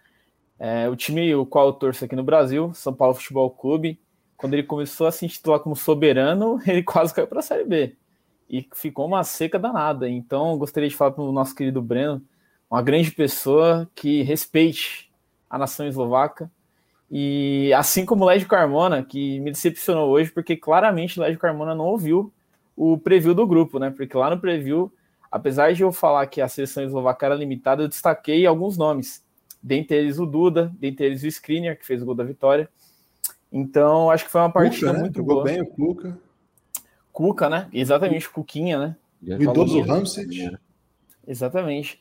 [0.58, 4.00] É, o time o qual eu torço aqui no Brasil, São Paulo Futebol Clube,
[4.38, 7.94] quando ele começou a se intitular como soberano, ele quase caiu para a Série B.
[8.48, 10.08] E ficou uma seca danada.
[10.08, 12.22] Então, gostaria de falar para o nosso querido Breno,
[12.70, 15.10] uma grande pessoa que respeite
[15.50, 16.50] a nação eslovaca.
[17.10, 21.74] E assim como o Lédio Carmona, que me decepcionou hoje, porque claramente o Lédio Carmona
[21.74, 22.32] não ouviu
[22.76, 23.90] o preview do grupo, né?
[23.90, 24.92] Porque lá no preview,
[25.30, 29.24] apesar de eu falar que a seleção eslovaca era limitada, eu destaquei alguns nomes.
[29.60, 32.70] Dentre eles o Duda, dentre eles o Skriniar, que fez o gol da vitória.
[33.50, 35.00] Então, acho que foi uma partida Cuca, né?
[35.00, 35.44] muito Jogou boa.
[35.44, 36.18] bem o Cuca.
[37.12, 37.68] Cuca, né?
[37.72, 38.96] Exatamente, Cuquinha, né?
[39.22, 40.50] O idoso Ramsey.
[41.26, 42.00] Exatamente.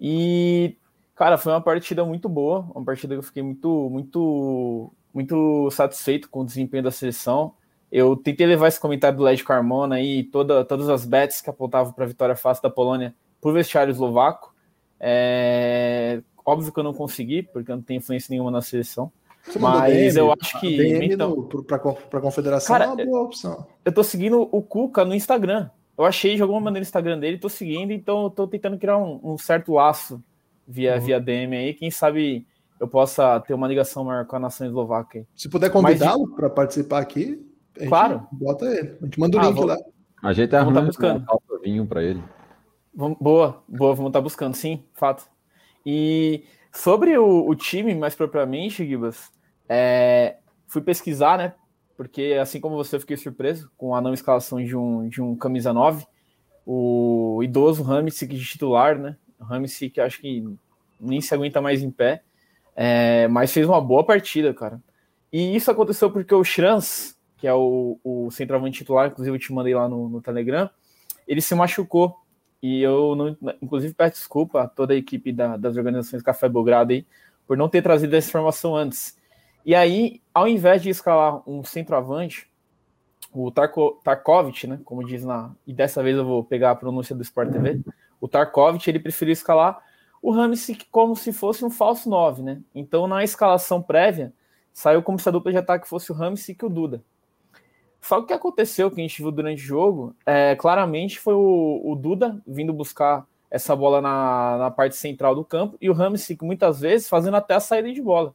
[0.00, 0.76] E,
[1.14, 6.28] cara, foi uma partida muito boa, uma partida que eu fiquei muito, muito, muito satisfeito
[6.28, 7.54] com o desempenho da seleção.
[7.90, 11.92] Eu tentei levar esse comentário do Led Carmona aí, toda, todas as bets que apontavam
[11.92, 14.54] para a vitória fácil da Polônia por vestiário eslovaco.
[15.00, 16.22] É...
[16.44, 19.12] Óbvio que eu não consegui, porque eu não tenho influência nenhuma na seleção.
[19.58, 21.04] Mas DM, eu acho que.
[21.04, 23.66] Então, para a confederação cara, é uma boa opção.
[23.84, 25.70] Eu tô seguindo o Cuca no Instagram.
[25.96, 28.98] Eu achei de alguma maneira o Instagram dele, tô seguindo, então eu tô tentando criar
[28.98, 30.22] um, um certo laço
[30.66, 31.00] via, uhum.
[31.00, 31.74] via DM aí.
[31.74, 32.46] Quem sabe
[32.78, 35.18] eu possa ter uma ligação maior com a nação eslovaca.
[35.18, 35.26] Aí.
[35.34, 37.44] Se puder convidá-lo para participar aqui,
[37.88, 38.26] claro.
[38.30, 38.96] bota ele.
[39.00, 39.66] A gente manda o ah, link vou...
[39.66, 39.76] lá.
[40.22, 41.24] A gente tá arrumando buscando.
[41.50, 42.22] um vinho para ele.
[42.94, 45.28] Boa, boa, vamos estar tá buscando, sim, fato.
[45.86, 49.30] E sobre o, o time, mais propriamente, Gibas,
[49.68, 51.54] é, fui pesquisar, né?
[51.96, 55.34] Porque assim como você, eu fiquei surpreso com a não escalação de um, de um
[55.34, 56.06] camisa 9.
[56.64, 59.16] O idoso Ramsey de titular, né?
[59.40, 60.44] Ramsey que acho que
[61.00, 62.22] nem se aguenta mais em pé.
[62.76, 64.80] É, mas fez uma boa partida, cara.
[65.32, 69.52] E isso aconteceu porque o Schrans, que é o, o centroavante titular, inclusive eu te
[69.52, 70.70] mandei lá no, no Telegram,
[71.26, 72.16] ele se machucou.
[72.62, 76.92] E eu, não, inclusive, peço desculpa a toda a equipe da, das organizações Café Belgrado
[76.92, 77.06] aí,
[77.46, 79.17] por não ter trazido essa informação antes.
[79.68, 82.50] E aí, ao invés de escalar um centroavante,
[83.30, 85.54] o Tarko, Tarkovic, né, como diz na.
[85.66, 87.82] E dessa vez eu vou pegar a pronúncia do Sport TV.
[88.18, 89.78] O Tarkovic ele preferiu escalar
[90.22, 92.62] o Ramsey como se fosse um falso 9, né?
[92.74, 94.32] Então, na escalação prévia,
[94.72, 97.04] saiu como se a dupla de ataque fosse o Ramsey e o Duda.
[98.00, 101.34] Só que o que aconteceu, que a gente viu durante o jogo, é, claramente foi
[101.34, 105.92] o, o Duda vindo buscar essa bola na, na parte central do campo e o
[105.92, 108.34] Ramsey, muitas vezes, fazendo até a saída de bola.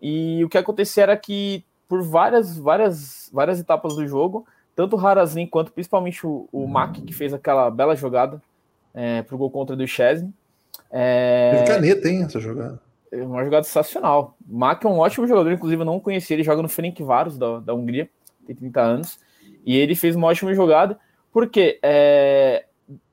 [0.00, 5.06] E o que acontecia era que por várias, várias, várias etapas do jogo, tanto o
[5.06, 8.42] Harazin quanto principalmente o, o Mack, que fez aquela bela jogada
[8.92, 10.32] é, pro gol contra do Chesney.
[10.90, 11.64] É...
[11.64, 12.80] Teve caneta, hein, essa jogada.
[13.10, 14.36] É uma jogada sensacional.
[14.48, 17.60] O Mack é um ótimo jogador, inclusive eu não conhecia, ele joga no Ferencváros da,
[17.60, 18.08] da Hungria,
[18.46, 19.18] tem 30 anos,
[19.64, 20.98] e ele fez uma ótima jogada,
[21.32, 22.66] porque é,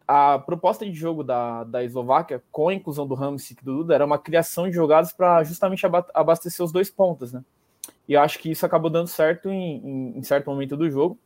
[0.08, 3.96] a proposta de jogo da, da Eslováquia, com a inclusão do Ramsey e do Duda,
[3.96, 7.44] era uma criação de jogadas para justamente abastecer os dois pontos, né?
[8.08, 11.18] E eu acho que isso acabou dando certo em, em, em certo momento do jogo.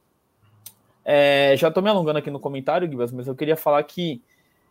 [1.03, 4.21] É, já estou me alongando aqui no comentário, Gibas, mas eu queria falar que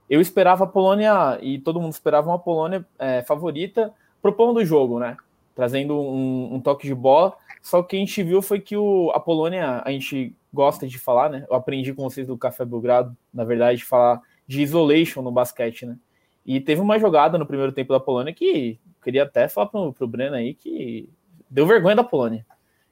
[0.08, 3.92] eu esperava a Polônia, e todo mundo esperava uma Polônia é, favorita,
[4.22, 5.16] propondo o jogo, né?
[5.54, 7.34] Trazendo um, um, toque de bola.
[7.62, 11.28] Só que a gente viu foi que o, a Polônia, a gente gosta de falar,
[11.28, 11.46] né?
[11.48, 15.84] Eu aprendi com vocês do Café Belgrado, na verdade, de falar de isolation no basquete,
[15.84, 15.98] né?
[16.44, 20.08] E teve uma jogada no primeiro tempo da Polônia que queria até falar pro, pro
[20.08, 21.08] Breno aí que
[21.50, 22.46] deu vergonha da Polônia.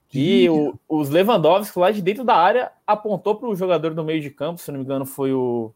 [0.08, 4.20] Que o, os Lewandowski lá de dentro da área apontou para o jogador do meio
[4.20, 5.72] de campo, se não me engano, foi o,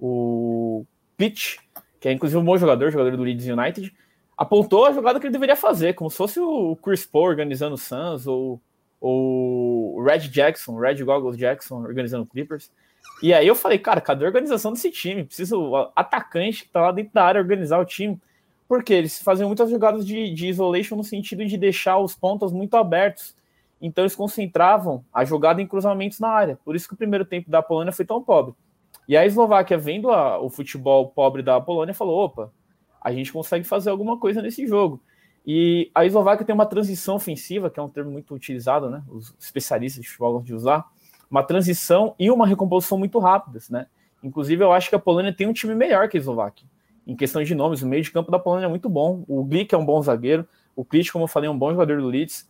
[0.00, 0.84] o
[1.16, 1.58] Pitch,
[2.00, 3.94] que é inclusive um bom jogador, jogador do Leeds United,
[4.36, 7.78] apontou a jogada que ele deveria fazer, como se fosse o Chris Paul organizando o
[7.78, 8.60] Suns ou
[9.00, 12.70] o Red Jackson, Red Goggles Jackson, organizando o Clippers.
[13.22, 15.24] E aí eu falei, cara, cadê a organização desse time?
[15.24, 18.20] Precisa o atacante que tá lá dentro da área organizar o time.
[18.68, 22.76] Porque eles faziam muitas jogadas de, de isolation no sentido de deixar os pontos muito
[22.76, 23.34] abertos.
[23.80, 26.58] Então eles concentravam a jogada em cruzamentos na área.
[26.64, 28.54] Por isso que o primeiro tempo da Polônia foi tão pobre.
[29.08, 32.52] E a Eslováquia, vendo a, o futebol pobre da Polônia, falou: opa,
[33.00, 35.00] a gente consegue fazer alguma coisa nesse jogo.
[35.46, 39.04] E a Eslováquia tem uma transição ofensiva, que é um termo muito utilizado, né?
[39.08, 40.84] Os especialistas de futebol gostam de usar.
[41.30, 43.86] Uma transição e uma recomposição muito rápidas, né?
[44.24, 46.66] Inclusive, eu acho que a Polônia tem um time melhor que a Eslováquia.
[47.06, 49.24] Em questão de nomes, o meio de campo da Polônia é muito bom.
[49.28, 50.44] O Glick é um bom zagueiro.
[50.74, 52.48] O Klitsch, como eu falei, é um bom jogador do Leeds.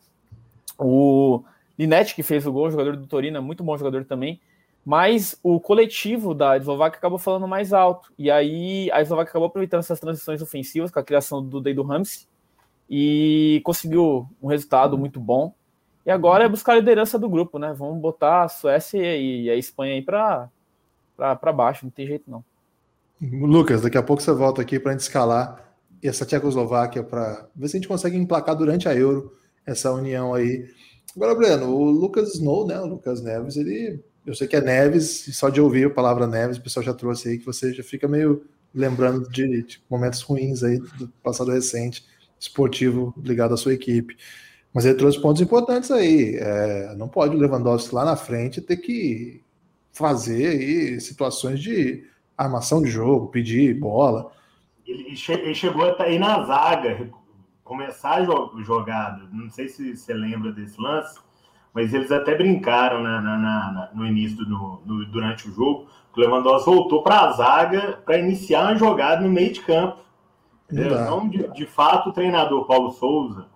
[0.79, 1.45] O
[1.79, 4.41] Linetti, que fez o gol, jogador do Torino, é muito bom jogador também.
[4.83, 8.11] Mas o coletivo da Eslováquia acabou falando mais alto.
[8.19, 11.83] E aí a Eslováquia acabou aproveitando essas transições ofensivas com a criação do Duda do
[11.83, 12.27] Ramsey
[12.89, 15.55] e conseguiu um resultado muito bom.
[16.05, 17.75] E agora é buscar a liderança do grupo, né?
[17.77, 22.45] Vamos botar a Suécia e a Espanha aí para baixo, não tem jeito não.
[23.21, 25.67] Lucas, daqui a pouco você volta aqui para a gente escalar
[26.03, 29.33] essa Tchecoslováquia para ver se a gente consegue emplacar durante a Euro
[29.65, 30.69] essa união aí.
[31.17, 32.79] Agora, Breno, o Lucas Snow, né?
[32.79, 34.01] O Lucas Neves, ele.
[34.25, 37.29] Eu sei que é Neves, só de ouvir a palavra Neves, o pessoal já trouxe
[37.29, 38.45] aí que você já fica meio
[38.75, 42.05] lembrando de, de momentos ruins aí do passado recente,
[42.39, 44.17] esportivo ligado à sua equipe.
[44.73, 46.37] Mas ele trouxe pontos importantes aí.
[46.37, 49.43] É, não pode o Lewandowski lá na frente ter que
[49.93, 52.05] fazer aí situações de
[52.37, 54.31] armação de jogo, pedir bola.
[54.87, 57.11] Ele, che ele chegou a ir na zaga,
[57.65, 59.23] começar a jogada.
[59.33, 61.19] Não sei se você lembra desse lance,
[61.73, 64.47] mas eles até brincaram na, na, na, no início, do,
[64.85, 69.31] no, durante o jogo, o Lewandowski voltou para a zaga para iniciar uma jogada no
[69.31, 69.99] meio de campo.
[70.71, 73.47] Então, de, de fato, o treinador Paulo Souza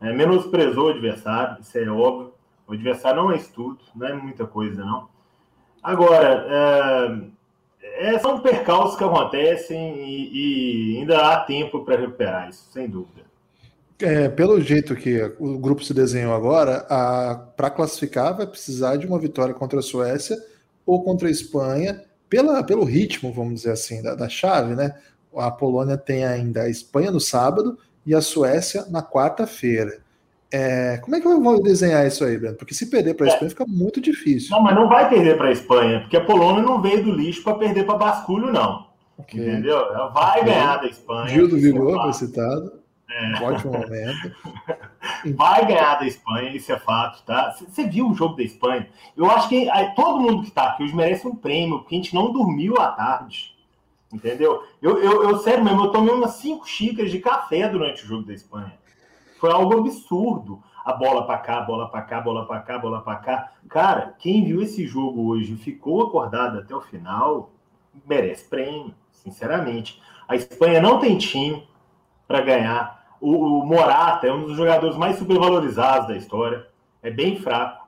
[0.00, 2.32] é, menosprezou o adversário, isso é óbvio.
[2.66, 5.08] O adversário não é estudo, não é muita coisa, não.
[5.82, 12.66] Agora, é, é, são percalços que acontecem e, e ainda há tempo para recuperar isso,
[12.72, 13.22] sem dúvida.
[14.00, 16.80] É, pelo jeito que o grupo se desenhou agora,
[17.56, 20.36] para classificar vai precisar de uma vitória contra a Suécia
[20.84, 24.98] ou contra a Espanha, pela, pelo ritmo, vamos dizer assim, da, da chave, né?
[25.36, 30.02] A Polônia tem ainda a Espanha no sábado e a Suécia na quarta-feira.
[30.52, 32.56] É, como é que eu vou desenhar isso aí, Breno?
[32.56, 33.32] Porque se perder para a é.
[33.32, 34.50] Espanha fica muito difícil.
[34.50, 37.42] Não, mas não vai perder para a Espanha, porque a Polônia não veio do lixo
[37.42, 38.86] para perder para basculho, não.
[39.18, 39.40] Okay.
[39.40, 39.78] Entendeu?
[39.78, 40.52] Ela vai okay.
[40.52, 41.28] ganhar da Espanha.
[41.28, 42.84] Gil do Vigor foi citado.
[43.10, 43.44] É.
[43.44, 44.34] ótimo momento.
[45.36, 47.54] Vai ganhar da Espanha, isso é fato, tá?
[47.56, 48.88] Você viu o jogo da Espanha?
[49.16, 52.14] Eu acho que todo mundo que está aqui hoje merece um prêmio, porque a gente
[52.14, 53.53] não dormiu à tarde.
[54.14, 54.62] Entendeu?
[54.80, 58.24] Eu, eu, eu, sério mesmo, eu tomei umas cinco xícaras de café durante o jogo
[58.24, 58.78] da Espanha.
[59.40, 60.62] Foi algo absurdo.
[60.84, 63.52] A bola para cá, bola para cá, bola para cá, bola para cá.
[63.68, 67.50] Cara, quem viu esse jogo hoje e ficou acordado até o final,
[68.06, 70.00] merece prêmio, sinceramente.
[70.28, 71.66] A Espanha não tem time
[72.28, 73.04] para ganhar.
[73.20, 76.66] O, o Morata é um dos jogadores mais supervalorizados da história.
[77.02, 77.83] É bem fraco.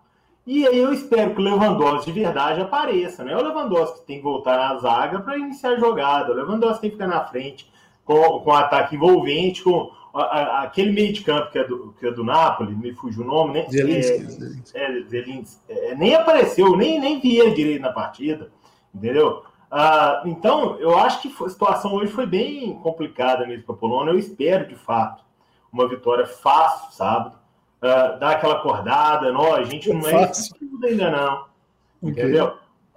[0.47, 3.25] E aí eu espero que o Lewandowski de verdade apareça.
[3.25, 6.33] Não é o Lewandowski que tem que voltar na zaga para iniciar a jogada.
[6.33, 7.69] O Lewandowski tem que ficar na frente
[8.05, 12.07] com, com ataque envolvente, com a, a, aquele meio de campo que é, do, que
[12.07, 13.67] é do Napoli, me fugiu o nome, né?
[13.69, 15.59] Zelinski.
[15.69, 18.53] É, é, é, nem apareceu, nem, nem via direito na partida,
[18.95, 19.43] entendeu?
[19.69, 24.13] Ah, então, eu acho que a situação hoje foi bem complicada mesmo para a Polônia.
[24.13, 25.25] Eu espero, de fato,
[25.73, 27.37] uma vitória fácil sábado
[27.83, 31.45] uh, dar aquela acordada, não, a gente não é isso ainda não,
[32.03, 32.55] entendeu?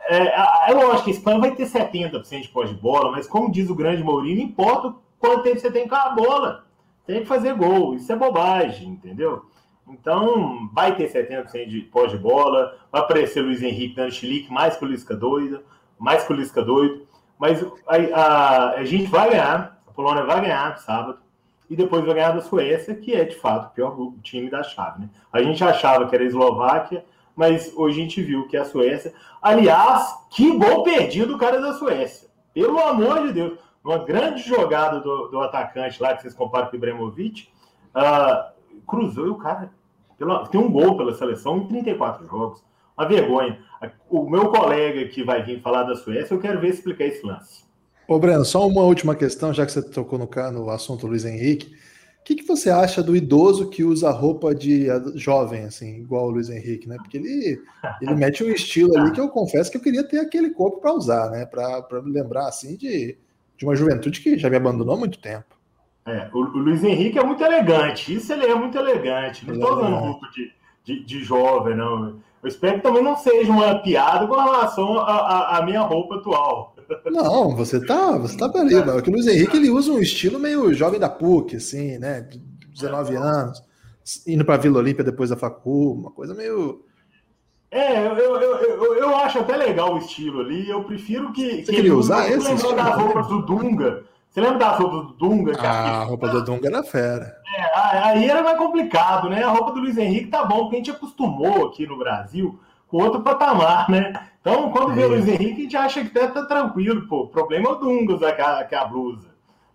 [0.07, 3.51] É, é lógico que a Espanha vai ter 70% de pós de bola, mas como
[3.51, 6.65] diz o grande Mourinho, não importa quanto tempo você tem com a bola,
[7.05, 9.45] tem que fazer gol, isso é bobagem, entendeu?
[9.87, 14.77] Então, vai ter 70% de pós de bola, vai aparecer Luiz Henrique dando chilique, mais
[14.77, 15.61] que o Lisca doido,
[15.97, 17.07] mais que o Lisca doido,
[17.39, 21.19] mas a, a, a gente vai ganhar, a Polônia vai ganhar sábado,
[21.69, 25.01] e depois vai ganhar da Suécia, que é de fato o pior time da chave.
[25.01, 25.09] Né?
[25.31, 27.05] A gente achava que era a Eslováquia,
[27.35, 29.13] mas hoje a gente viu que é a Suécia.
[29.41, 32.27] Aliás, que gol perdido o cara da Suécia.
[32.53, 33.59] Pelo amor de Deus.
[33.83, 37.47] Uma grande jogada do, do atacante lá, que vocês comparam com o Ibrahimovic,
[37.95, 38.51] uh,
[38.85, 39.71] cruzou e o cara
[40.17, 42.61] pela, tem um gol pela seleção em 34 jogos.
[42.97, 43.63] Uma vergonha.
[44.09, 47.63] O meu colega que vai vir falar da Suécia, eu quero ver explicar esse lance.
[48.09, 51.67] Ô, Breno, só uma última questão, já que você tocou no, no assunto Luiz Henrique.
[52.21, 56.31] O que, que você acha do idoso que usa roupa de jovem, assim, igual o
[56.31, 56.97] Luiz Henrique, né?
[56.97, 57.61] Porque ele,
[58.01, 60.91] ele mete um estilo ali que eu confesso que eu queria ter aquele corpo para
[60.91, 61.45] usar, né?
[61.45, 63.15] Para lembrar, assim, de,
[63.55, 65.55] de uma juventude que já me abandonou há muito tempo.
[66.07, 69.45] É, o, o Luiz Henrique é muito elegante, isso ele é muito elegante.
[69.45, 70.51] Não estou usando roupa de,
[70.83, 72.19] de, de, jovem, não.
[72.41, 76.75] Eu espero que também não seja uma piada com relação à minha roupa atual.
[77.05, 80.39] Não, você tá, você tá ali, é que o Luiz Henrique ele usa um estilo
[80.39, 82.21] meio jovem da PUC, assim, né?
[82.21, 82.39] De
[82.73, 83.61] 19 anos,
[84.25, 86.83] indo para Vila Olímpia depois da Facu, uma coisa meio.
[87.71, 90.67] É, eu, eu, eu, eu, acho até legal o estilo ali.
[90.67, 91.63] Eu prefiro que.
[91.63, 92.39] Você que queria usar esse?
[92.39, 94.03] Você lembra das roupas do Dunga?
[94.29, 95.53] Você lembra das roupas do Dunga?
[95.59, 97.35] Ah, a roupa do Dunga era fera.
[97.55, 99.43] É, aí era mais complicado, né?
[99.43, 102.59] A roupa do Luiz Henrique tá bom, porque a gente acostumou aqui no Brasil
[102.97, 104.13] outro patamar, né?
[104.41, 104.95] Então, quando é.
[104.95, 107.23] vê o Luiz Henrique, a gente acha que tá, tá tranquilo, pô.
[107.23, 109.29] O problema é o Dungas, que a, que a blusa.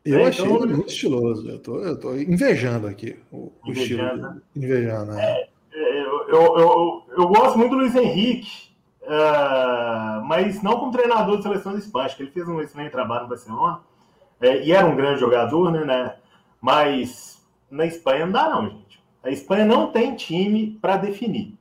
[0.04, 1.48] Eu é, achei então, muito estiloso.
[1.48, 4.14] Eu tô, eu tô invejando aqui o, o invejando.
[4.14, 4.42] estilo.
[4.54, 5.24] Invejando, né?
[5.24, 8.70] É, é, eu, eu, eu, eu, gosto muito do Luiz Henrique,
[9.02, 12.06] uh, mas não como treinador de seleção de Espanha.
[12.06, 13.80] Acho que ele fez um excelente trabalho no Barcelona.
[14.40, 16.16] É, e era um grande jogador, né, né?
[16.60, 19.02] Mas na Espanha não dá, não, gente.
[19.22, 21.56] A Espanha não tem time para definir.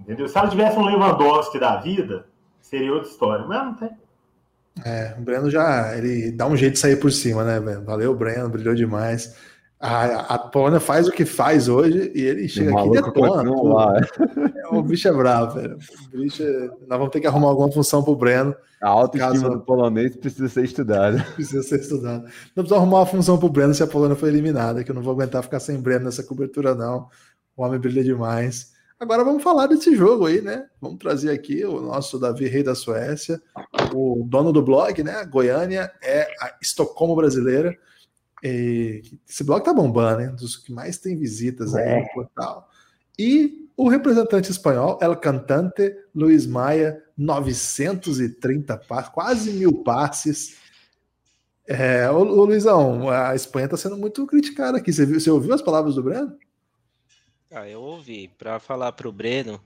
[0.00, 0.28] Entendeu?
[0.28, 2.26] Se ela tivesse um Lewandowski da vida,
[2.60, 3.44] seria outra história.
[3.46, 3.90] Mas não tem.
[4.84, 7.84] É, o Breno já ele dá um jeito de sair por cima, né, velho?
[7.84, 9.34] Valeu, Breno, brilhou demais.
[9.80, 13.62] A, a Polônia faz o que faz hoje e ele chega aqui e detona.
[13.62, 14.74] Lá, é.
[14.74, 15.78] O bicho é bravo, velho.
[16.12, 16.68] O bicho é...
[16.86, 18.54] Nós vamos ter que arrumar alguma função pro Breno.
[18.82, 19.50] A autoestima caso...
[19.50, 21.24] do polonês precisa ser estudada.
[21.34, 22.24] Precisa ser estudada.
[22.54, 25.02] Não precisa arrumar uma função pro Breno se a Polônia for eliminada, que eu não
[25.02, 27.08] vou aguentar ficar sem Breno nessa cobertura, não.
[27.56, 28.72] O homem brilha demais.
[29.00, 30.66] Agora vamos falar desse jogo aí, né?
[30.80, 33.40] Vamos trazer aqui o nosso Davi Rei da Suécia,
[33.94, 35.24] o dono do blog, né?
[35.24, 37.78] Goiânia é a Estocolmo brasileira.
[38.42, 40.34] E esse blog tá bombando, hein?
[40.34, 42.00] Dos que mais tem visitas aí é.
[42.00, 42.68] no portal.
[43.16, 50.56] E o representante espanhol, El Cantante, Luiz Maia, 930 passes, quase mil passes.
[51.68, 54.92] É, ô, ô Luizão, a Espanha tá sendo muito criticada aqui.
[54.92, 56.36] Você, viu, você ouviu as palavras do Breno?
[57.50, 58.28] Ah, eu ouvi.
[58.28, 59.58] Para falar para o Breno,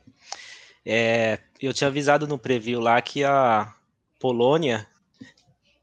[0.86, 3.74] é, eu tinha avisado no preview lá que a
[4.20, 4.86] Polônia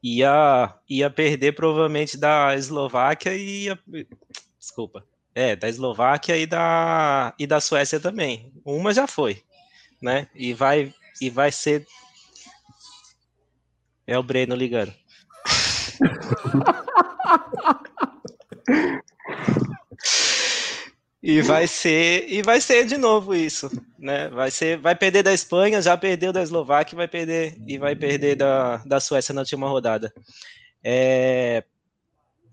[0.02, 3.78] ia, ia perder provavelmente da Eslováquia e ia,
[4.58, 8.50] desculpa, é, da Eslováquia e da e da Suécia também.
[8.64, 9.42] Uma já foi,
[10.00, 10.26] né?
[10.34, 11.86] E vai e vai ser
[14.06, 14.94] é o Breno ligando.
[21.22, 24.28] E vai ser e vai ser de novo isso, né?
[24.30, 28.36] Vai ser, vai perder da Espanha, já perdeu da Eslováquia, vai perder e vai perder
[28.36, 30.12] da, da Suécia na última rodada.
[30.82, 31.62] É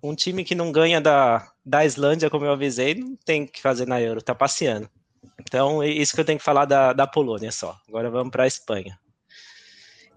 [0.03, 3.87] um time que não ganha da, da Islândia, como eu avisei, não tem que fazer
[3.87, 4.89] na Euro, tá passeando.
[5.39, 7.77] Então, é isso que eu tenho que falar da, da Polônia só.
[7.87, 8.99] Agora vamos para a Espanha.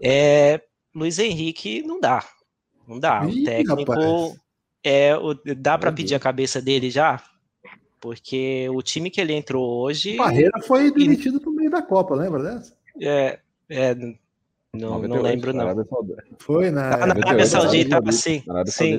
[0.01, 0.61] É,
[0.93, 2.23] Luiz Henrique não dá.
[2.87, 3.23] Não dá.
[3.25, 4.35] Ih, o técnico rapaz.
[4.83, 7.23] é, o, dá para pedir a cabeça dele já?
[8.01, 10.15] Porque o time que ele entrou hoje.
[10.15, 11.45] O Barreira foi demitido e...
[11.45, 12.73] no meio da Copa, lembra dessa?
[12.99, 13.39] É.
[13.69, 13.95] é
[14.73, 15.85] não, não lembro, não.
[16.39, 18.43] Foi na, na Arábia Saudita, sim.
[18.65, 18.97] sim.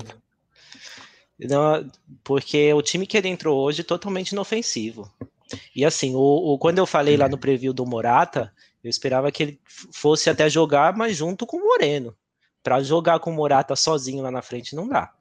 [1.38, 1.90] Não,
[2.22, 5.10] porque o time que ele entrou hoje é totalmente inofensivo.
[5.74, 8.52] E assim, o, o, quando eu falei lá no preview do Morata,
[8.84, 9.60] eu esperava que ele
[9.92, 12.14] fosse até jogar, mas junto com o Moreno.
[12.62, 15.12] Para jogar com o Morata sozinho lá na frente não dá.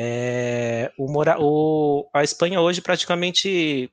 [0.00, 1.06] É, o,
[1.40, 3.90] o, a Espanha hoje praticamente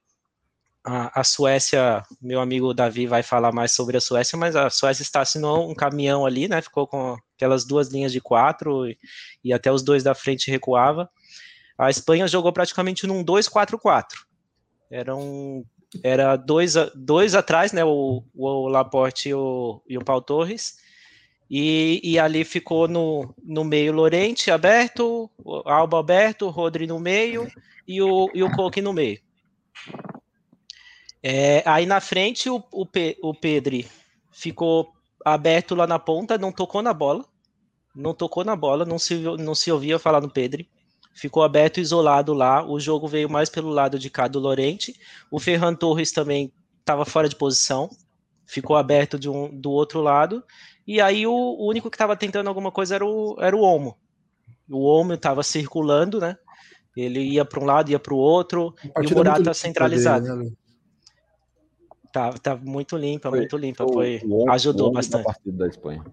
[0.85, 5.01] a, a, Suécia, meu amigo Davi vai falar mais sobre a Suécia, mas a Suécia
[5.01, 6.61] está assinou um caminhão ali, né?
[6.61, 8.95] Ficou com aquelas duas linhas de quatro e,
[9.43, 11.09] e até os dois da frente recuava.
[11.75, 14.05] A Espanha jogou praticamente num 2-4-4.
[14.91, 15.65] Era um,
[16.03, 17.83] era dois, dois atrás, né?
[17.83, 20.75] O, o Laporte e o, e o Torres
[21.49, 25.29] e, e, ali ficou no, no meio Lorente aberto,
[25.65, 27.47] Alba aberto, Rodri no meio
[27.87, 29.19] e o, e o Coque no meio.
[31.21, 33.87] É, aí na frente o, o, Pe, o Pedri
[34.31, 34.91] ficou
[35.23, 37.25] aberto lá na ponta, não tocou na bola.
[37.95, 40.69] Não tocou na bola, não se, não se ouvia falar no Pedri.
[41.15, 42.63] Ficou aberto, isolado lá.
[42.63, 44.93] O jogo veio mais pelo lado de cá do Lorente.
[45.31, 47.89] O Ferran Torres também estava fora de posição.
[48.45, 50.43] Ficou aberto de um, do outro lado.
[50.87, 53.97] E aí o, o único que estava tentando alguma coisa era o, era o Omo.
[54.69, 56.37] O Omo estava circulando, né?
[56.95, 60.25] Ele ia para um lado, ia para o outro, e o Murata centralizado.
[60.25, 60.51] Dele, né?
[62.11, 63.85] Tá, tá muito limpa, foi, muito limpa.
[63.85, 65.27] Foi, foi ajudou bastante.
[65.45, 66.05] da Espanha.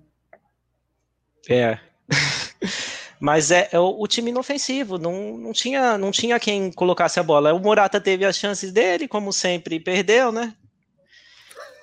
[1.49, 1.79] É.
[3.20, 7.23] Mas é, é o, o, time inofensivo, não, não, tinha, não tinha quem colocasse a
[7.23, 7.55] bola.
[7.55, 10.53] O Morata teve as chances dele, como sempre, perdeu, né?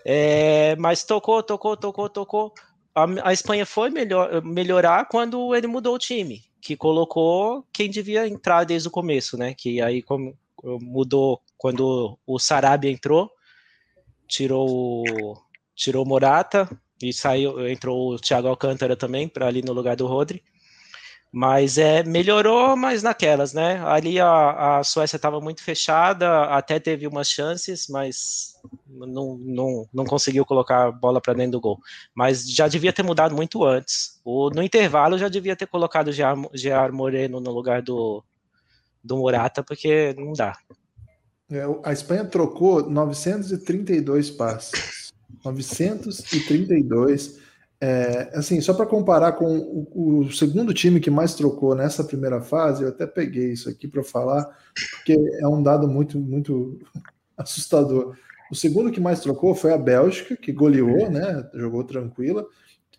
[0.03, 2.53] É, mas tocou, tocou, tocou, tocou
[3.03, 8.27] a, a Espanha foi melhor, melhorar quando ele mudou o time, que colocou quem devia
[8.27, 9.53] entrar desde o começo, né?
[9.53, 13.29] Que aí como, mudou quando o Sarabia entrou,
[14.27, 15.03] tirou
[15.75, 16.69] tirou Morata
[17.01, 20.43] e saiu, entrou o Thiago Alcântara também para ali no lugar do Rodri.
[21.31, 23.79] Mas é, melhorou, mas naquelas, né?
[23.85, 28.55] Ali a, a Suécia estava muito fechada, até teve umas chances, mas
[28.87, 31.79] não, não, não conseguiu colocar a bola para dentro do gol.
[32.15, 34.19] Mas já devia ter mudado muito antes.
[34.25, 38.23] O, no intervalo já devia ter colocado o Gear Moreno no lugar do,
[39.03, 40.57] do Morata, porque não dá.
[41.51, 45.11] É, a Espanha trocou 932 passes.
[45.45, 47.39] 932
[47.81, 52.41] é, assim, só para comparar com o, o, segundo time que mais trocou nessa primeira
[52.41, 54.49] fase, eu até peguei isso aqui para falar,
[54.91, 56.77] porque é um dado muito, muito
[57.37, 58.17] assustador.
[58.51, 61.47] O segundo que mais trocou foi a Bélgica, que goleou, né?
[61.53, 62.45] Jogou tranquila,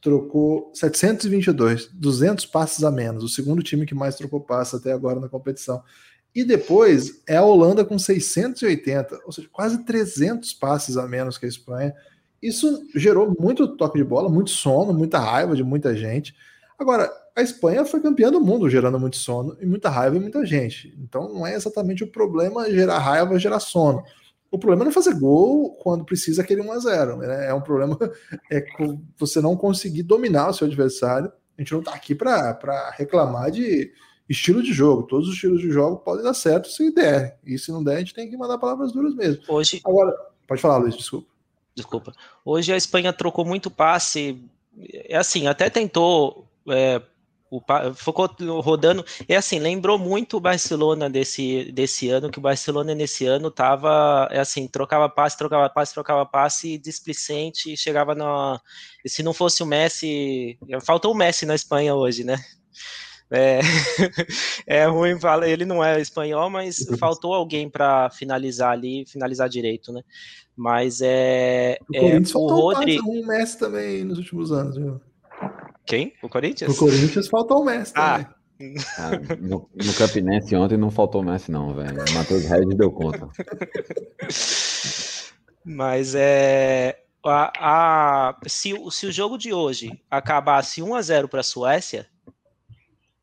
[0.00, 3.22] trocou 722, 200 passes a menos.
[3.22, 5.82] O segundo time que mais trocou passes até agora na competição.
[6.34, 11.44] E depois é a Holanda com 680, ou seja, quase 300 passes a menos que
[11.44, 11.92] a Espanha
[12.42, 16.34] isso gerou muito toque de bola, muito sono, muita raiva de muita gente.
[16.78, 20.44] Agora, a Espanha foi campeã do mundo, gerando muito sono e muita raiva e muita
[20.46, 20.94] gente.
[20.98, 24.02] Então não é exatamente o problema gerar raiva, gerar sono.
[24.50, 27.48] O problema não é fazer gol quando precisa aquele 1 a 0 né?
[27.48, 27.96] É um problema
[28.50, 28.64] é
[29.16, 31.30] você não conseguir dominar o seu adversário.
[31.56, 33.92] A gente não está aqui para reclamar de
[34.28, 35.02] estilo de jogo.
[35.04, 37.38] Todos os estilos de jogo podem dar certo se der.
[37.44, 39.42] E se não der, a gente tem que mandar palavras duras mesmo.
[39.48, 39.80] Hoje.
[39.84, 40.16] Agora,
[40.48, 41.28] pode falar, Luiz, desculpa.
[41.74, 42.14] Desculpa.
[42.44, 44.42] Hoje a Espanha trocou muito passe.
[45.08, 47.00] É assim, até tentou é,
[47.50, 47.60] o,
[47.94, 48.28] ficou
[48.60, 49.04] rodando.
[49.28, 54.28] É assim, lembrou muito o Barcelona desse, desse ano, que o Barcelona nesse ano tava,
[54.30, 58.60] é assim, trocava passe, trocava passe, trocava passe, displicente, chegava na.
[59.04, 60.58] Se não fosse o Messi.
[60.84, 62.36] Faltou o Messi na Espanha hoje, né?
[63.32, 63.60] É,
[64.66, 69.92] é ruim falar, ele não é espanhol, mas faltou alguém para finalizar ali, finalizar direito,
[69.92, 70.02] né?
[70.56, 71.78] Mas é.
[71.88, 73.00] O, é, o Rodri.
[73.00, 75.00] Um Messi também nos últimos anos, viu?
[75.86, 76.12] Quem?
[76.22, 76.74] O Corinthians?
[76.74, 78.26] O Corinthians faltou o Messi ah.
[78.98, 79.10] ah
[79.40, 82.04] no, no Campinense ontem não faltou o Messi, não, velho.
[82.10, 83.26] O Matheus Reis deu conta.
[85.64, 86.98] Mas é.
[87.24, 92.06] A, a, se, se o jogo de hoje acabasse 1 a 0 para a Suécia,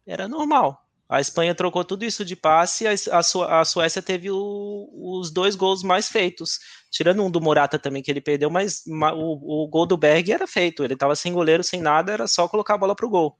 [0.07, 0.81] era normal.
[1.09, 5.55] A Espanha trocou tudo isso de passe, a, a, a Suécia teve o, os dois
[5.55, 6.59] gols mais feitos.
[6.91, 10.45] Tirando um do Morata também que ele perdeu, mas o, o gol do Berg era
[10.45, 10.83] feito.
[10.83, 13.37] Ele estava sem goleiro, sem nada, era só colocar a bola pro gol.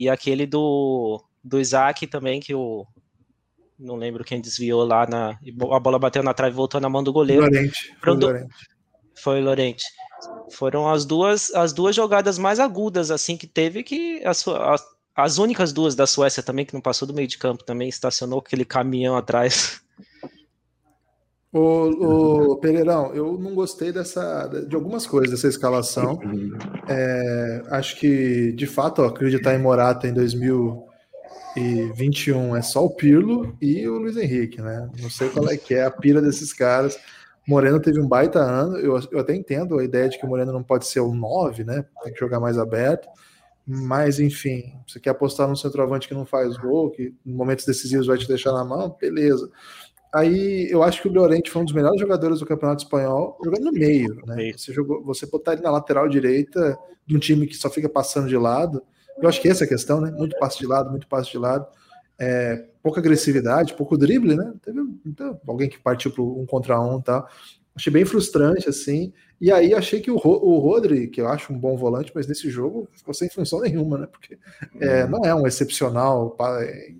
[0.00, 2.86] E aquele do, do Isaac também, que o.
[3.78, 5.38] Não lembro quem desviou lá na.
[5.72, 7.42] A bola bateu na trave e voltou na mão do goleiro.
[7.42, 7.94] Lorente.
[8.02, 8.54] Foi, do, Lorente.
[9.14, 9.84] foi Lorente.
[10.50, 14.76] Foram as duas, as duas jogadas mais agudas assim que teve que a, a,
[15.16, 18.40] as únicas duas da Suécia também, que não passou do meio de campo, também estacionou
[18.40, 19.80] aquele caminhão atrás.
[21.52, 26.20] O, o Pereirão, eu não gostei dessa, de algumas coisas dessa escalação.
[26.86, 33.56] É, acho que, de fato, ó, acreditar em Morata em 2021 é só o Pirlo
[33.58, 34.86] e o Luiz Henrique, né?
[35.00, 36.98] Não sei qual é que é a pira desses caras.
[37.48, 40.52] Moreno teve um baita ano, eu, eu até entendo a ideia de que o Moreno
[40.52, 41.86] não pode ser o 9, né?
[42.02, 43.08] Tem que jogar mais aberto.
[43.66, 48.06] Mas, enfim, você quer apostar num centroavante que não faz gol, que em momentos decisivos
[48.06, 49.50] vai te deixar na mão, beleza.
[50.14, 53.64] Aí eu acho que o Llorente foi um dos melhores jogadores do Campeonato Espanhol, jogando
[53.64, 54.52] no meio, né?
[54.56, 58.28] Você, jogou, você botar ele na lateral direita de um time que só fica passando
[58.28, 58.82] de lado.
[59.20, 60.12] Eu acho que essa é a questão, né?
[60.12, 61.66] Muito passe de lado, muito passe de lado.
[62.18, 64.54] É, pouca agressividade, pouco drible, né?
[64.62, 67.28] Teve então, alguém que partiu para um contra um e tal.
[67.76, 69.12] Achei bem frustrante, assim.
[69.38, 72.48] E aí achei que o, o Rodri, que eu acho um bom volante, mas nesse
[72.48, 74.06] jogo ficou sem função nenhuma, né?
[74.06, 74.38] Porque
[74.80, 75.10] é, uhum.
[75.10, 76.94] não é um excepcional é,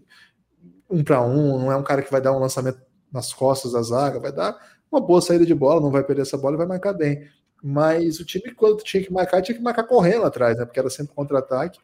[0.91, 2.79] um para um, não é um cara que vai dar um lançamento
[3.11, 4.55] nas costas da zaga, vai dar
[4.93, 7.27] uma boa saída de bola, não vai perder essa bola e vai marcar bem.
[7.63, 10.67] Mas o time, quando tinha que marcar, tinha que marcar correndo atrás, né?
[10.67, 11.81] Porque era sempre contra-ataque.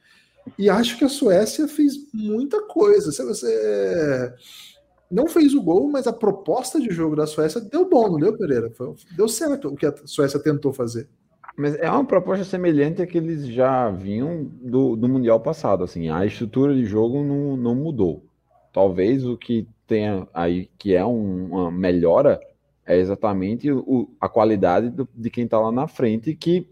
[0.58, 3.10] E acho que a Suécia fez muita coisa.
[3.10, 4.34] Se você
[5.12, 8.36] não fez o gol, mas a proposta de jogo da Suécia deu bom, não deu,
[8.36, 8.70] Pereira?
[8.70, 11.06] Foi, deu certo o que a Suécia tentou fazer.
[11.56, 15.84] Mas é uma proposta semelhante a que eles já vinham do, do Mundial passado.
[15.84, 18.24] Assim, a estrutura de jogo não, não mudou.
[18.72, 22.40] Talvez o que tenha aí que é um, uma melhora
[22.86, 26.66] é exatamente o, a qualidade do, de quem está lá na frente, que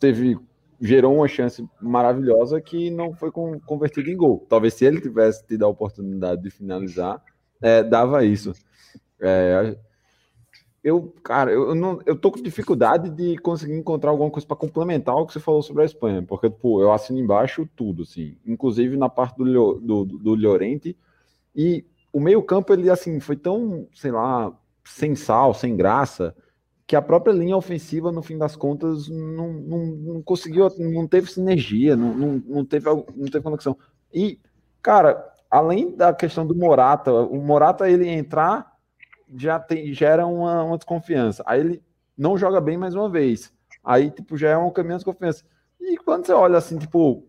[0.00, 0.36] teve
[0.80, 4.44] gerou uma chance maravilhosa que não foi com, convertida em gol.
[4.48, 7.22] Talvez se ele tivesse tido a oportunidade de finalizar,
[7.64, 8.52] é, dava isso.
[9.18, 9.74] É,
[10.82, 15.16] eu, cara, eu, não, eu tô com dificuldade de conseguir encontrar alguma coisa para complementar
[15.16, 18.98] o que você falou sobre a Espanha, porque, pô, eu assino embaixo tudo, assim, inclusive
[18.98, 20.94] na parte do, do, do Llorente,
[21.56, 24.52] e o meio-campo, ele, assim, foi tão, sei lá,
[24.84, 26.36] sem sal, sem graça,
[26.86, 31.30] que a própria linha ofensiva, no fim das contas, não, não, não conseguiu, não teve
[31.32, 33.74] sinergia, não, não, não, teve, não teve conexão.
[34.12, 34.38] E,
[34.82, 38.74] cara, além da questão do Morata, o Morata ele entrar
[39.36, 41.44] já tem, gera uma, uma desconfiança.
[41.46, 41.82] Aí ele
[42.18, 43.52] não joga bem mais uma vez.
[43.82, 45.44] Aí, tipo, já é um caminho de desconfiança.
[45.80, 47.28] E quando você olha assim, tipo,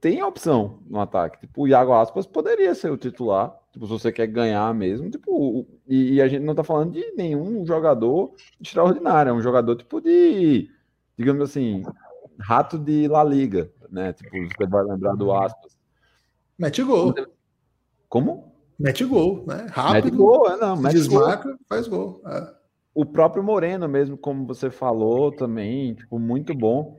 [0.00, 1.40] tem opção no ataque.
[1.40, 3.54] Tipo, o Iago Aspas poderia ser o titular.
[3.72, 5.10] Tipo, se você quer ganhar mesmo.
[5.10, 9.30] Tipo, e, e a gente não tá falando de nenhum jogador extraordinário.
[9.30, 10.70] É um jogador, tipo, de,
[11.16, 11.82] digamos assim,
[12.40, 14.14] rato de La Liga, né?
[14.14, 15.75] Tipo, você vai lembrar do Aspas.
[16.58, 17.14] Mete gol.
[18.08, 18.52] Como?
[18.78, 19.66] Mete gol, né?
[19.70, 20.04] Rápido.
[20.04, 20.76] Mete gol, é, não.
[20.76, 21.58] Mete desmarca, gol.
[21.68, 22.22] faz gol.
[22.26, 22.54] É.
[22.94, 26.98] O próprio Moreno, mesmo, como você falou também, tipo, muito bom.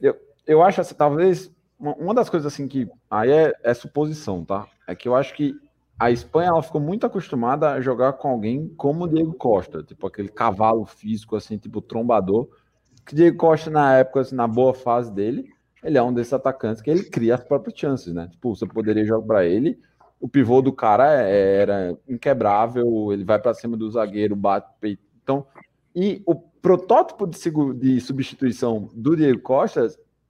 [0.00, 4.68] Eu, eu acho assim, talvez uma das coisas assim que aí é, é, suposição, tá?
[4.86, 5.52] É que eu acho que
[5.98, 10.06] a Espanha ela ficou muito acostumada a jogar com alguém como o Diego Costa, tipo
[10.06, 12.48] aquele cavalo físico assim, tipo trombador.
[13.04, 15.48] que Diego Costa, na época, assim, na boa fase dele,
[15.82, 18.28] ele é um desses atacantes que ele cria as próprias chances, né?
[18.30, 19.78] Tipo, você poderia jogar para ele,
[20.20, 25.02] o pivô do cara é, era inquebrável, ele vai para cima do zagueiro, bate peito.
[25.22, 25.44] Então,
[25.94, 27.38] e o protótipo de,
[27.74, 29.88] de substituição do Diego Costa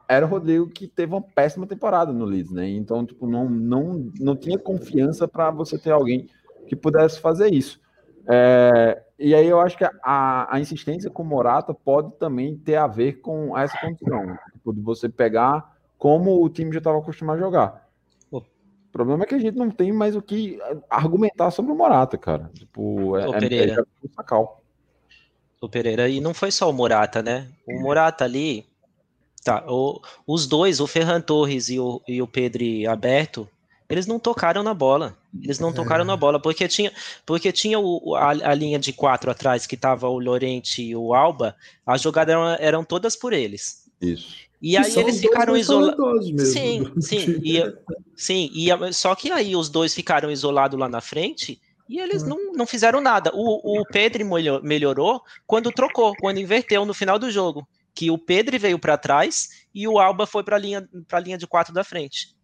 [0.08, 2.68] era o Rodrigo que teve uma péssima temporada no Leeds, né?
[2.68, 6.26] Então, tipo, não, não, não tinha confiança para você ter alguém
[6.66, 7.80] que pudesse fazer isso.
[8.26, 12.74] É, e aí eu acho que a, a insistência com o Morata pode também ter
[12.74, 17.36] a ver com essa condição, tipo, de você pegar como o time já estava acostumado
[17.36, 17.88] a jogar.
[18.32, 18.42] O
[18.92, 20.58] problema é que a gente não tem mais o que
[20.90, 22.50] argumentar sobre o Morata, cara.
[22.52, 23.86] Tipo, é, Ô, Pereira.
[24.02, 24.60] é, é sacal.
[25.60, 27.48] O Pereira, e não foi só o Morata, né?
[27.66, 28.66] O Morata ali,
[29.44, 33.48] tá, o, os dois, o Ferran Torres e o, e o Pedro Aberto,
[33.92, 35.14] eles não tocaram na bola.
[35.38, 36.90] Eles não tocaram na bola, porque tinha,
[37.26, 41.12] porque tinha o, a, a linha de quatro atrás, que tava o Lorente e o
[41.12, 43.90] Alba, as jogadas eram, eram todas por eles.
[44.00, 44.34] Isso.
[44.62, 46.52] E aí eles ficaram isolados.
[46.52, 47.38] Sim, sim.
[47.44, 47.60] E,
[48.16, 52.54] sim, e, só que aí os dois ficaram isolados lá na frente e eles não,
[52.54, 53.30] não fizeram nada.
[53.34, 54.24] O, o Pedro
[54.62, 57.68] melhorou quando trocou, quando inverteu no final do jogo.
[57.94, 60.88] Que o Pedro veio para trás e o Alba foi para a linha,
[61.22, 62.34] linha de quatro da frente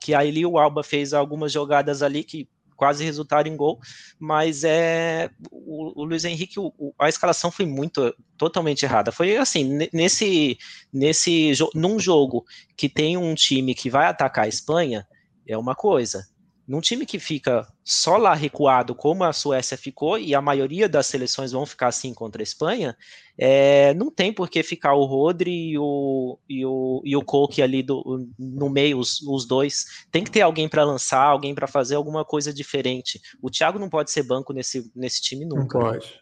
[0.00, 3.80] que aí o Alba fez algumas jogadas ali que quase resultaram em gol,
[4.20, 9.10] mas é o, o Luiz Henrique, o, a escalação foi muito totalmente errada.
[9.10, 10.56] Foi assim, nesse
[10.92, 12.44] nesse num jogo
[12.76, 15.06] que tem um time que vai atacar a Espanha,
[15.46, 16.24] é uma coisa
[16.68, 21.06] num time que fica só lá recuado, como a Suécia ficou, e a maioria das
[21.06, 22.94] seleções vão ficar assim contra a Espanha,
[23.38, 27.62] é, não tem por que ficar o Rodri e o, e o, e o Coque
[27.62, 29.86] ali do, no meio, os, os dois.
[30.12, 33.22] Tem que ter alguém para lançar, alguém para fazer alguma coisa diferente.
[33.40, 35.78] O Thiago não pode ser banco nesse, nesse time nunca.
[35.78, 36.20] Não pode.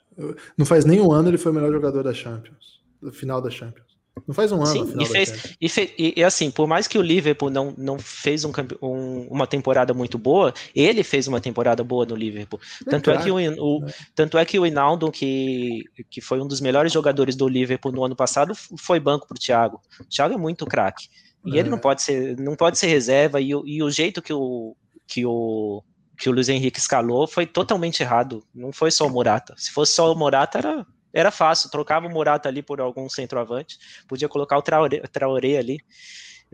[0.57, 3.51] Não faz nem um ano ele foi o melhor jogador da Champions, do final da
[3.51, 3.96] Champions.
[4.27, 4.67] Não faz um ano.
[4.67, 8.45] Sim, e, fez, e, fez, e, assim, por mais que o Liverpool não, não fez
[8.45, 12.59] um, um, uma temporada muito boa, ele fez uma temporada boa no Liverpool.
[12.87, 16.47] É tanto, é que o, o, tanto é que o Inaldo, que, que foi um
[16.47, 19.81] dos melhores jogadores do Liverpool no ano passado, foi banco para o Thiago.
[20.01, 21.09] O Thiago é muito craque.
[21.45, 21.61] E é.
[21.61, 24.75] ele não pode ser, não pode ser reserva, e, e o jeito que o,
[25.07, 25.83] que o
[26.19, 28.43] que o Luiz Henrique escalou foi totalmente errado.
[28.55, 29.55] Não foi só o Morata.
[29.57, 30.87] Se fosse só o Morata, era,
[31.17, 35.81] era fácil, trocava o Morata ali por algum centroavante, podia colocar o Traoré, Traoré ali,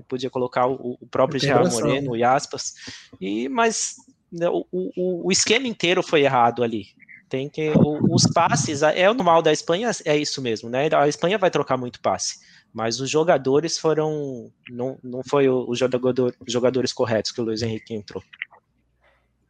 [0.09, 2.75] podia colocar o, o próprio Gerard Moreno e aspas,
[3.21, 3.97] e, mas
[4.31, 6.87] né, o, o, o, esquema inteiro foi errado ali.
[7.29, 7.73] Tem que
[8.09, 10.89] os passes é o normal da Espanha é isso mesmo, né?
[10.95, 12.39] A Espanha vai trocar muito passe,
[12.73, 17.95] mas os jogadores foram não, não foi os jogador, jogadores corretos que o Luiz Henrique
[17.95, 18.23] entrou.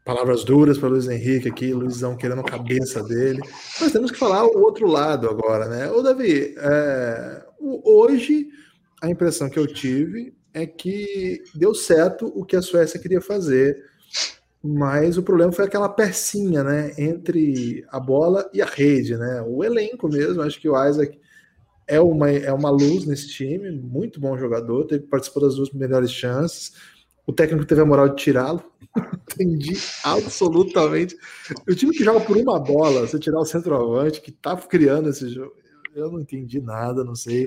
[0.05, 3.41] Palavras duras para Luiz Henrique aqui, Luizão querendo a cabeça dele.
[3.81, 5.91] Mas temos que falar o outro lado agora, né?
[5.93, 8.49] Ô, Davi, é, hoje
[9.01, 13.77] a impressão que eu tive é que deu certo o que a Suécia queria fazer,
[14.61, 16.93] mas o problema foi aquela pecinha, né?
[16.99, 19.41] Entre a bola e a rede, né?
[19.47, 21.17] O elenco mesmo, acho que o Isaac
[21.87, 26.11] é uma, é uma luz nesse time, muito bom jogador, teve, participou das duas melhores
[26.11, 26.73] chances
[27.27, 28.63] o técnico teve a moral de tirá-lo.
[29.33, 31.17] Entendi absolutamente.
[31.69, 35.29] O time que joga por uma bola, você tirar o centroavante, que tá criando esse
[35.29, 35.55] jogo,
[35.95, 37.47] eu não entendi nada, não sei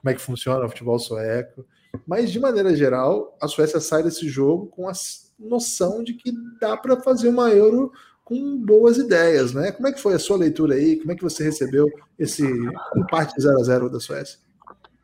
[0.00, 1.64] como é que funciona o futebol sueco.
[2.06, 4.92] Mas, de maneira geral, a Suécia sai desse jogo com a
[5.38, 7.92] noção de que dá para fazer uma Euro
[8.24, 9.72] com boas ideias, né?
[9.72, 10.96] Como é que foi a sua leitura aí?
[10.96, 11.86] Como é que você recebeu
[12.18, 12.44] esse
[12.96, 14.38] empate 0 a 0 da Suécia?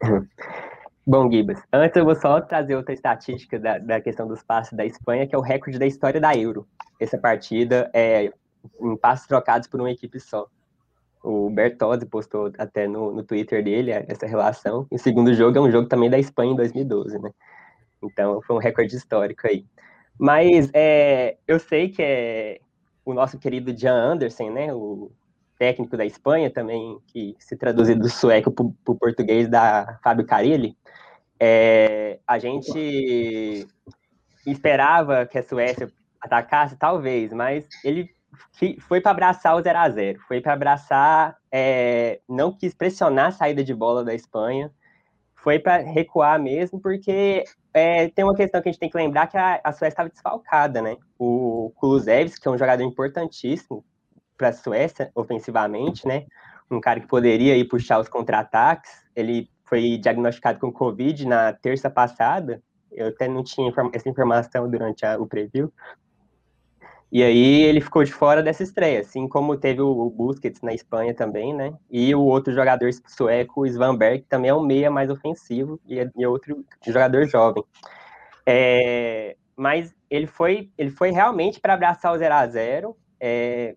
[1.10, 4.84] Bom, Gibas, antes eu vou só trazer outra estatística da, da questão dos passes da
[4.84, 6.68] Espanha, que é o recorde da história da Euro.
[7.00, 8.30] Essa partida é
[8.78, 10.46] em passes trocados por uma equipe só.
[11.24, 14.86] O Bertozzi postou até no, no Twitter dele essa relação.
[14.92, 17.30] E o segundo jogo é um jogo também da Espanha em 2012, né?
[18.02, 19.64] Então foi um recorde histórico aí.
[20.18, 22.60] Mas é, eu sei que é
[23.02, 24.74] o nosso querido Jan Anderson, né?
[24.74, 25.10] O
[25.58, 30.76] técnico da Espanha também, que se traduzir do sueco para o português da Fábio Carilli,
[31.40, 33.66] é, a gente
[34.46, 35.90] esperava que a Suécia
[36.20, 38.10] atacasse, talvez, mas ele
[38.80, 43.32] foi para abraçar o 0 a 0 foi para abraçar, é, não quis pressionar a
[43.32, 44.72] saída de bola da Espanha,
[45.36, 49.28] foi para recuar mesmo, porque é, tem uma questão que a gente tem que lembrar
[49.28, 50.96] que a, a Suécia estava desfalcada, né?
[51.18, 53.84] O Kulusevski, que é um jogador importantíssimo
[54.38, 56.24] para a Suécia ofensivamente, né?
[56.70, 61.90] Um cara que poderia ir puxar os contra-ataques, ele foi diagnosticado com Covid na terça
[61.90, 62.62] passada.
[62.90, 65.72] Eu até não tinha essa informação durante a, o preview.
[67.10, 71.14] E aí ele ficou de fora dessa estreia, assim como teve o Busquets na Espanha
[71.14, 71.72] também, né?
[71.90, 76.10] E o outro jogador sueco, o Svanberg, também é um meia mais ofensivo e é,
[76.18, 77.64] é outro jogador jovem.
[78.46, 83.74] É, mas ele foi, ele foi realmente para abraçar o 0 a 0 é,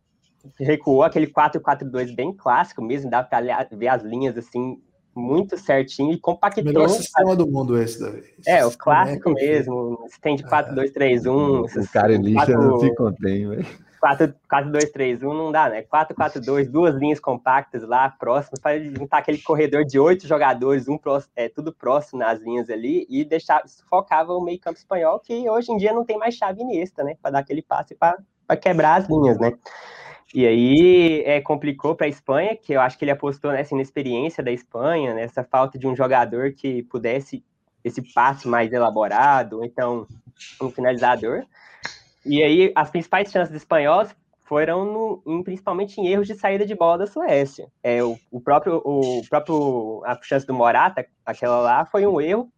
[0.60, 4.82] recuou aquele 4-4-2 bem clássico mesmo, dá para ver as linhas assim
[5.16, 6.64] muito certinho e compactou.
[6.64, 8.24] Melhor sistema do mundo esse daí.
[8.46, 10.00] É, o clássico é mesmo.
[10.08, 11.62] Você tem de 4, 2, 3, 1.
[11.62, 13.66] O cara lixa não se contém, velho.
[14.00, 15.84] 4, 4, 2, 3, 1 não dá, né?
[15.84, 20.88] 4, 4, 2, duas linhas compactas lá, próximas, para juntar aquele corredor de oito jogadores,
[20.88, 25.20] um próximo, é, tudo próximo nas linhas ali, e deixar, focava o meio campo espanhol,
[25.20, 27.16] que hoje em dia não tem mais chave nesta, né?
[27.22, 28.18] Para dar aquele passe para
[28.60, 29.54] quebrar as linhas, né?
[30.34, 34.44] E aí é, complicou para a Espanha, que eu acho que ele apostou nessa inexperiência
[34.44, 37.44] da Espanha, nessa falta de um jogador que pudesse
[37.84, 40.08] esse passe mais elaborado, então
[40.62, 41.44] um finalizador.
[42.26, 44.16] E aí as principais chances dos espanhóis
[44.46, 47.68] foram no, em, principalmente em erros de saída de bola da Suécia.
[47.84, 52.50] É, o, o, próprio, o próprio a chance do Morata, aquela lá, foi um erro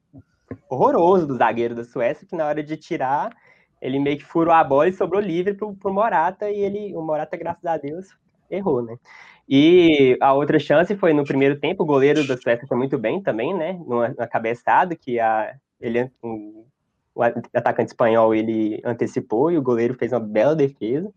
[0.69, 3.31] horroroso do zagueiro da Suécia, que na hora de tirar
[3.83, 7.01] ele meio que furou a bola e sobrou livre pro, pro Morata, e ele, o
[7.01, 8.07] Morata, graças a Deus,
[8.49, 8.97] errou, né?
[9.47, 13.21] E a outra chance foi no primeiro tempo, o goleiro da Suécia foi muito bem
[13.21, 13.77] também, né?
[14.17, 16.65] Na cabeçada, que a, ele, um,
[17.13, 21.11] o atacante espanhol ele antecipou e o goleiro fez uma bela defesa.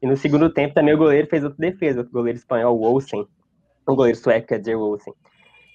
[0.00, 3.26] E no segundo tempo também o goleiro fez outra defesa, o goleiro espanhol, o Olsen,
[3.86, 5.12] o goleiro sueco, quer dizer, o Olsen.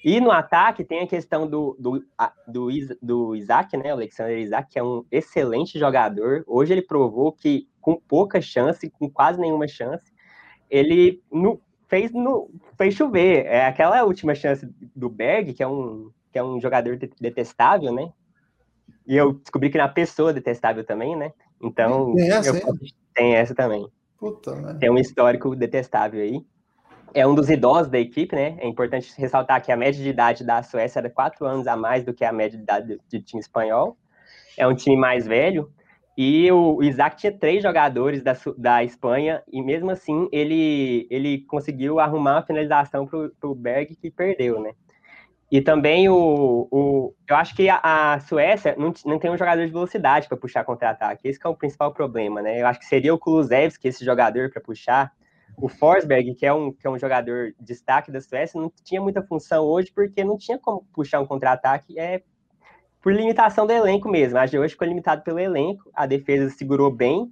[0.03, 2.05] E no ataque tem a questão do, do,
[2.47, 2.69] do,
[3.01, 3.89] do Isaac, né?
[3.89, 6.43] O Alexander Isaac, que é um excelente jogador.
[6.47, 10.13] Hoje ele provou que com pouca chance, com quase nenhuma chance,
[10.69, 13.45] ele no, fez, no, fez chover.
[13.45, 18.09] É aquela última chance do Berg, que é um, que é um jogador detestável, né?
[19.05, 21.33] E eu descobri que na pessoa detestável também, né?
[21.61, 22.75] Então, tem essa, eu,
[23.13, 23.85] tem essa também.
[24.17, 24.77] Puta, né?
[24.79, 26.45] Tem um histórico detestável aí
[27.13, 28.57] é um dos idosos da equipe, né?
[28.59, 32.03] É importante ressaltar que a média de idade da Suécia era quatro anos a mais
[32.03, 33.97] do que a média de idade do time espanhol.
[34.57, 35.71] É um time mais velho.
[36.17, 41.97] E o Isaac tinha três jogadores da, da Espanha, e mesmo assim ele, ele conseguiu
[41.97, 44.73] arrumar a finalização para o Berg, que perdeu, né?
[45.51, 49.65] E também o, o eu acho que a, a Suécia não, não tem um jogador
[49.65, 51.27] de velocidade para puxar contra-ataque.
[51.27, 52.61] Esse é o principal problema, né?
[52.61, 55.11] Eu acho que seria o Kulusevski, esse jogador, para puxar,
[55.61, 59.01] o Forsberg, que é um, que é um jogador de destaque da Suécia, não tinha
[59.01, 62.21] muita função hoje porque não tinha como puxar um contra-ataque, é
[63.01, 64.37] por limitação do elenco mesmo.
[64.37, 67.31] A hoje ficou limitado pelo elenco, a defesa segurou bem.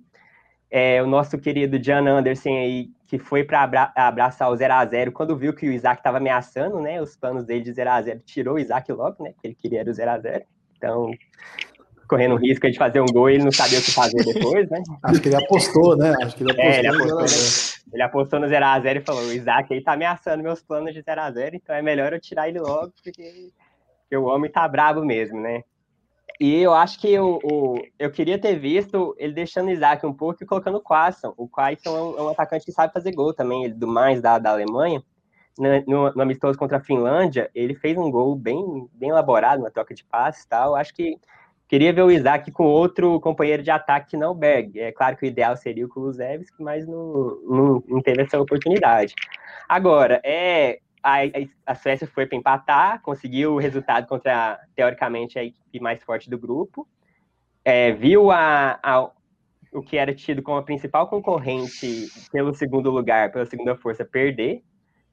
[0.70, 5.38] É, o nosso querido Jan Anderson aí, que foi para abra abraçar o 0x0, quando
[5.38, 8.92] viu que o Isaac estava ameaçando, né, os planos dele de 0x0, tirou o Isaac
[8.92, 10.44] logo, né, que ele queria o 0x0.
[10.76, 11.12] Então,
[12.08, 14.70] correndo o risco de fazer um gol e ele não sabia o que fazer depois,
[14.70, 14.82] né?
[15.04, 16.14] Acho que ele apostou, né?
[16.22, 16.74] Acho que ele apostou.
[16.74, 17.26] É, ele apostou, né?
[17.94, 21.54] ele apostou no 0x0 e falou: o Isaac aí tá ameaçando meus planos de 0x0,
[21.54, 23.52] então é melhor eu tirar ele logo, porque,
[24.02, 25.64] porque o homem tá brabo mesmo, né?
[26.40, 30.14] E eu acho que eu, o, eu queria ter visto ele deixando o Isaac um
[30.14, 31.34] pouco e colocando o Quasson.
[31.36, 34.22] O Quasson é um, é um, atacante que sabe fazer gol também, ele do mais
[34.22, 35.04] da, da Alemanha.
[35.58, 39.72] No, no, no, amistoso contra a Finlândia, ele fez um gol bem, bem elaborado, uma
[39.72, 40.76] troca de passes e tal.
[40.76, 41.20] Acho que
[41.68, 44.80] Queria ver o Isaac com outro companheiro de ataque que não Berg.
[44.80, 49.14] É claro que o ideal seria o Kulusevski, mas não, não, não teve essa oportunidade.
[49.68, 51.18] Agora, é, a,
[51.66, 56.38] a Suécia foi para empatar, conseguiu o resultado contra, teoricamente, a equipe mais forte do
[56.38, 56.88] grupo.
[57.66, 59.12] É, viu a, a,
[59.74, 64.64] o que era tido como a principal concorrente pelo segundo lugar, pela segunda força, perder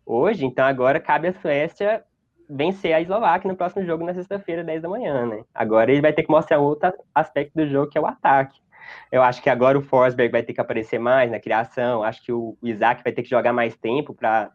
[0.07, 0.45] hoje.
[0.45, 2.05] Então, agora cabe à Suécia
[2.49, 5.45] vencer a Eslováquia no próximo jogo na sexta-feira, 10 da manhã, né?
[5.55, 8.61] Agora ele vai ter que mostrar outro aspecto do jogo, que é o ataque.
[9.11, 12.33] Eu acho que agora o Forsberg vai ter que aparecer mais na criação, acho que
[12.33, 14.51] o Isaac vai ter que jogar mais tempo para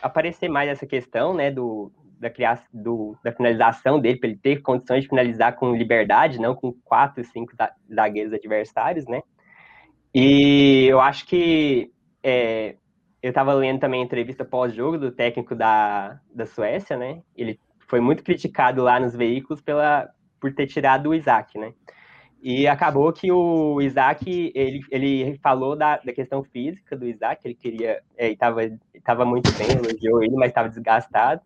[0.00, 4.62] aparecer mais essa questão, né, do, da criação, do, da finalização dele, para ele ter
[4.62, 7.52] condições de finalizar com liberdade, não com quatro, cinco
[7.92, 9.22] zagueiros adversários, né?
[10.14, 11.92] E eu acho que
[12.22, 12.76] é,
[13.22, 17.22] eu estava lendo também a entrevista pós-jogo do técnico da, da Suécia, né?
[17.36, 17.58] Ele
[17.88, 20.08] foi muito criticado lá nos veículos pela,
[20.40, 21.72] por ter tirado o Isaac, né?
[22.40, 27.54] E acabou que o Isaac, ele, ele falou da, da questão física do Isaac, ele
[27.54, 31.42] queria, é, estava muito bem, elogiou ele, mas estava desgastado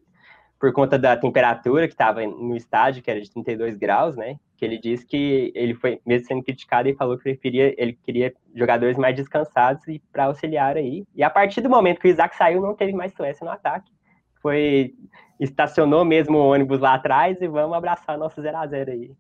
[0.63, 4.37] por conta da temperatura que estava no estádio, que era de 32 graus, né?
[4.57, 8.33] Que ele disse que ele foi, mesmo sendo criticado, ele falou que preferia, ele queria
[8.55, 11.05] jogadores mais descansados e para auxiliar aí.
[11.17, 13.91] E a partir do momento que o Isaac saiu, não teve mais Suécia no ataque.
[14.41, 14.95] Foi
[15.41, 19.11] estacionou mesmo o ônibus lá atrás e vamos abraçar nosso 0 a 0 aí.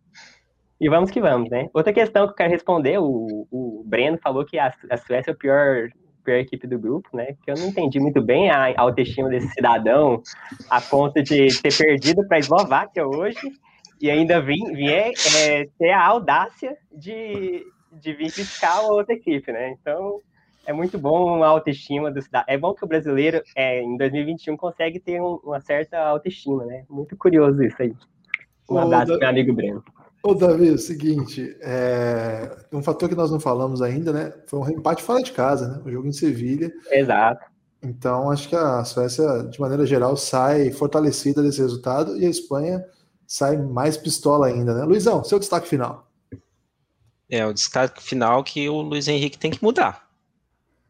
[0.80, 1.68] E vamos que vamos, né?
[1.74, 5.34] Outra questão que eu quero responder, o, o Breno falou que a, a Suécia é
[5.34, 5.88] a pior,
[6.22, 7.36] pior equipe do grupo, né?
[7.44, 10.22] Que eu não entendi muito bem a, autoestima desse cidadão
[10.70, 13.52] a ponto de ter perdido para a Eslováquia hoje
[14.00, 19.52] e ainda vim, vier é, ter a audácia de, de vir fiscar a outra equipe,
[19.52, 19.70] né?
[19.70, 20.20] Então,
[20.66, 22.46] é muito bom a autoestima do cidadão.
[22.52, 26.84] É bom que o brasileiro, é, em 2021, consegue ter um, uma certa autoestima, né?
[26.88, 27.94] Muito curioso isso aí.
[28.70, 29.84] Um abraço, meu amigo Breno.
[30.22, 32.56] Ô, Davi, é o seguinte, é...
[32.72, 34.32] um fator que nós não falamos ainda, né?
[34.46, 35.82] Foi um empate fora de casa, né?
[35.84, 36.72] O jogo em Sevilha.
[36.90, 37.44] Exato.
[37.82, 42.84] Então, acho que a Suécia, de maneira geral, sai fortalecida desse resultado e a Espanha
[43.26, 44.84] sai mais pistola ainda, né?
[44.84, 46.08] Luizão, seu destaque final.
[47.28, 50.08] É, o destaque final que o Luiz Henrique tem que mudar.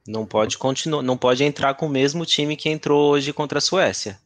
[0.06, 3.62] Não pode continuar, não pode entrar com o mesmo time que entrou hoje contra a
[3.62, 4.18] Suécia.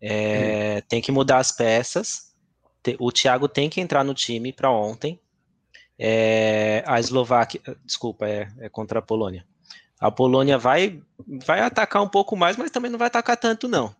[0.00, 0.86] É, hum.
[0.88, 2.31] Tem que mudar as peças
[2.98, 5.20] o Thiago tem que entrar no time para ontem.
[5.98, 9.46] É, a Eslováquia, desculpa, é, é, contra a Polônia.
[10.00, 11.00] A Polônia vai,
[11.46, 13.94] vai atacar um pouco mais, mas também não vai atacar tanto, não.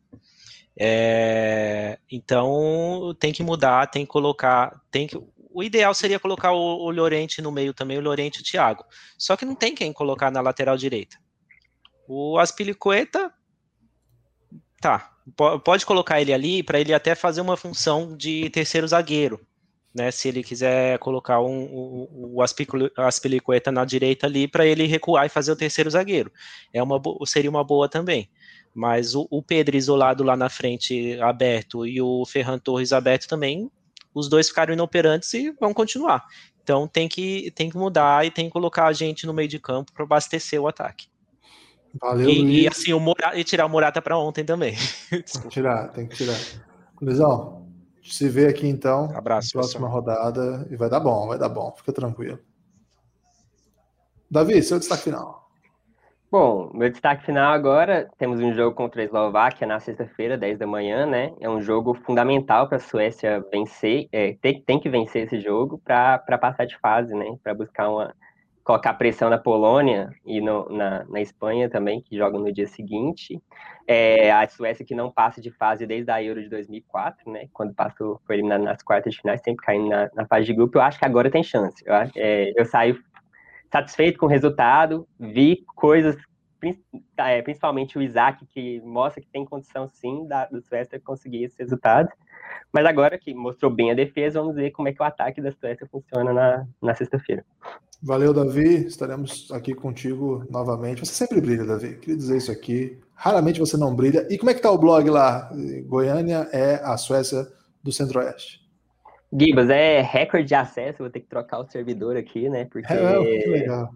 [0.77, 5.17] É, então tem que mudar, tem que colocar, tem que,
[5.55, 8.85] o ideal seria colocar o, o Llorente no meio também, o Llorente e o Thiago.
[9.19, 11.17] Só que não tem quem colocar na lateral direita.
[12.09, 13.33] O Aspilicueta,
[14.81, 15.12] tá,
[15.65, 19.41] pode colocar ele ali para ele até fazer uma função de terceiro zagueiro,
[19.95, 20.11] né?
[20.11, 22.43] Se ele quiser colocar um, o, o
[22.97, 26.33] Aspilicueta na direita ali para ele recuar e fazer o terceiro zagueiro,
[26.73, 28.29] é uma seria uma boa também.
[28.75, 33.71] Mas o, o Pedro isolado lá na frente aberto e o Ferran Torres aberto também,
[34.15, 36.25] os dois ficaram inoperantes e vão continuar.
[36.63, 39.59] Então tem que, tem que mudar e tem que colocar a gente no meio de
[39.59, 41.12] campo para abastecer o ataque.
[42.01, 42.65] Valeu, e, Luiz.
[42.65, 44.75] e assim, o Morata, e tirar o Morata para ontem também.
[45.11, 46.37] tem que tirar, tem que tirar.
[47.01, 47.67] Luizão,
[48.03, 49.11] se vê aqui então.
[49.15, 49.53] Abraço.
[49.53, 49.93] Próxima pessoal.
[49.93, 50.67] rodada.
[50.71, 51.73] E vai dar bom, vai dar bom.
[51.77, 52.39] Fica tranquilo.
[54.31, 55.43] Davi, seu destaque final.
[56.31, 60.67] Bom, meu destaque final agora, temos um jogo contra a Eslováquia na sexta-feira, 10 da
[60.67, 61.35] manhã, né?
[61.39, 65.79] É um jogo fundamental para a Suécia vencer, é, tem, tem que vencer esse jogo
[65.85, 67.37] para passar de fase, né?
[67.45, 68.15] Para buscar uma,
[68.65, 73.41] colocar pressão na Polônia e no, na, na Espanha também, que jogam no dia seguinte.
[73.87, 77.49] É, a Suécia que não passa de fase desde a Euro de 2004, né?
[77.53, 80.79] Quando passou, foi eliminado nas quartas de finais, sempre caindo na, na fase de grupo.
[80.79, 81.83] Eu acho que agora tem chance.
[81.85, 83.03] Eu, é, eu saio
[83.73, 86.17] satisfeito com o resultado, vi coisas,
[87.45, 92.09] principalmente o Isaac, que mostra que tem condição sim da, do Suécia conseguir esse resultado.
[92.73, 95.53] Mas agora que mostrou bem a defesa, vamos ver como é que o ataque da
[95.53, 97.45] Suécia funciona na, na sexta-feira.
[98.03, 98.87] Valeu, Davi.
[98.87, 101.01] Estaremos aqui contigo novamente.
[101.01, 101.97] Você sempre brilha, Davi.
[101.99, 102.99] Queria dizer isso aqui.
[103.15, 104.27] Raramente você não brilha.
[104.29, 105.51] E como é que tá o blog lá?
[105.87, 107.47] Goiânia é a Suécia
[107.83, 108.61] do Centro-Oeste.
[109.33, 110.99] Gibas, é recorde de acesso.
[110.99, 112.65] Vou ter que trocar o servidor aqui, né?
[112.65, 112.93] Porque.
[112.93, 113.91] É, que legal.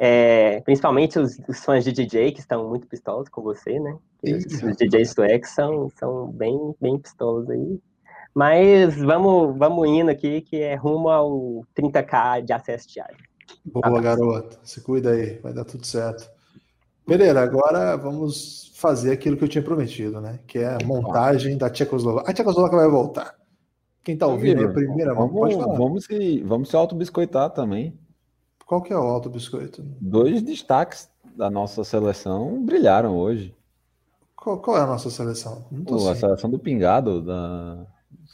[0.00, 3.96] É, principalmente os, os, fãs de DJ que estão muito pistolos com você, né?
[4.22, 7.80] Os, os DJs suecos são, são bem, bem pistolos aí.
[8.32, 13.16] Mas vamos, vamos indo aqui, que é rumo ao 30k de acesso diário.
[13.64, 14.60] Boa, garoto.
[14.62, 16.30] Se cuida aí, vai dar tudo certo.
[17.04, 20.38] Pereira, agora vamos fazer aquilo que eu tinha prometido, né?
[20.46, 22.30] Que é a montagem da Tchecoslováquia.
[22.30, 23.34] A Tchecoslováquia vai voltar.
[24.04, 25.76] Quem tá ouvindo a primeira vamos, pode falar.
[25.76, 27.98] Vamos se, vamos se auto-biscoitar também.
[28.68, 29.82] Qual que é o auto-biscoito?
[30.00, 33.52] Dois destaques da nossa seleção brilharam hoje.
[34.36, 35.64] Qual, qual é a nossa seleção?
[35.84, 37.20] Pô, a seleção do Pingado.
[37.20, 37.84] Da...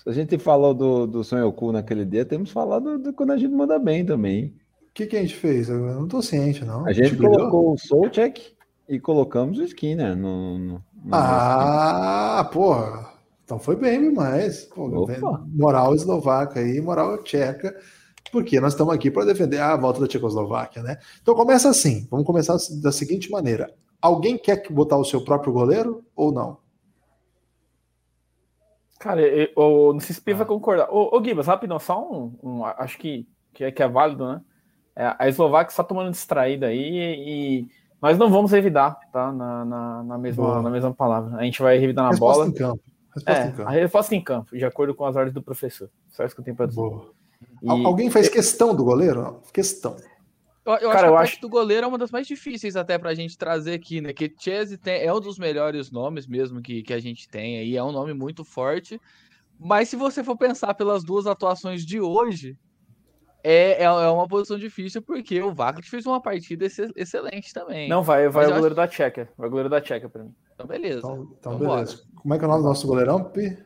[0.07, 3.79] A gente falou do, do Sonhoku naquele dia, temos falado do, quando a gente manda
[3.79, 4.55] bem também
[4.95, 5.69] que, que a gente fez?
[5.69, 6.87] Eu não tô ciente, não.
[6.87, 8.41] A gente colocou o Solcheck
[8.89, 10.57] e colocamos o Skinner no.
[10.59, 10.75] no,
[11.05, 13.13] no ah, porra.
[13.45, 14.65] Então foi bem demais.
[14.67, 15.07] Pô,
[15.49, 17.77] moral eslovaca aí, moral tcheca,
[18.35, 20.99] porque nós estamos aqui para defender a volta da Tchecoslováquia, né?
[21.23, 22.09] Então começa assim.
[22.11, 23.73] Vamos começar da seguinte maneira:
[24.03, 26.59] alguém quer botar o seu próprio goleiro ou não?
[28.99, 30.47] Cara, eu, eu não sei se o vai ah.
[30.47, 30.89] concordar.
[30.91, 34.41] Ô, ô Gibas, rapidão, só um, um, acho que, que, é, que é válido, né?
[34.97, 37.69] É, a Eslováquia está tomando distraída aí e
[38.03, 39.33] nós não vamos revidar, tá?
[39.33, 41.39] Na, na, na mesma, na mesma palavra.
[41.39, 42.51] A gente vai revidar na resposta bola.
[42.51, 42.83] Em campo.
[43.15, 43.69] Resposta é, em campo.
[43.69, 45.89] A resposta em campo, de acordo com as ordens do professor.
[46.09, 46.83] Só isso que eu tenho para dizer.
[47.63, 47.69] E...
[47.69, 49.41] Alguém faz questão do goleiro?
[49.53, 49.97] Questão.
[50.65, 52.97] Eu, eu Cara, acho que eu acho do goleiro é uma das mais difíceis até
[52.99, 54.13] pra gente trazer aqui, né?
[54.13, 57.85] Que Chese é um dos melhores nomes mesmo que, que a gente tem aí, é
[57.85, 58.99] um nome muito forte.
[59.59, 62.59] Mas se você for pensar pelas duas atuações de hoje,
[63.43, 67.89] é, é, é uma posição difícil porque o Vaklik fez uma partida excelente também.
[67.89, 68.75] Não, vai, vai o goleiro acho...
[68.75, 69.29] da Tcheca.
[69.37, 70.35] Vai o goleiro da Tcheca pra mim.
[70.55, 70.99] Então, beleza.
[70.99, 72.03] Então, então beleza.
[72.15, 73.59] Como é que é o nome do nosso goleirão, Pi?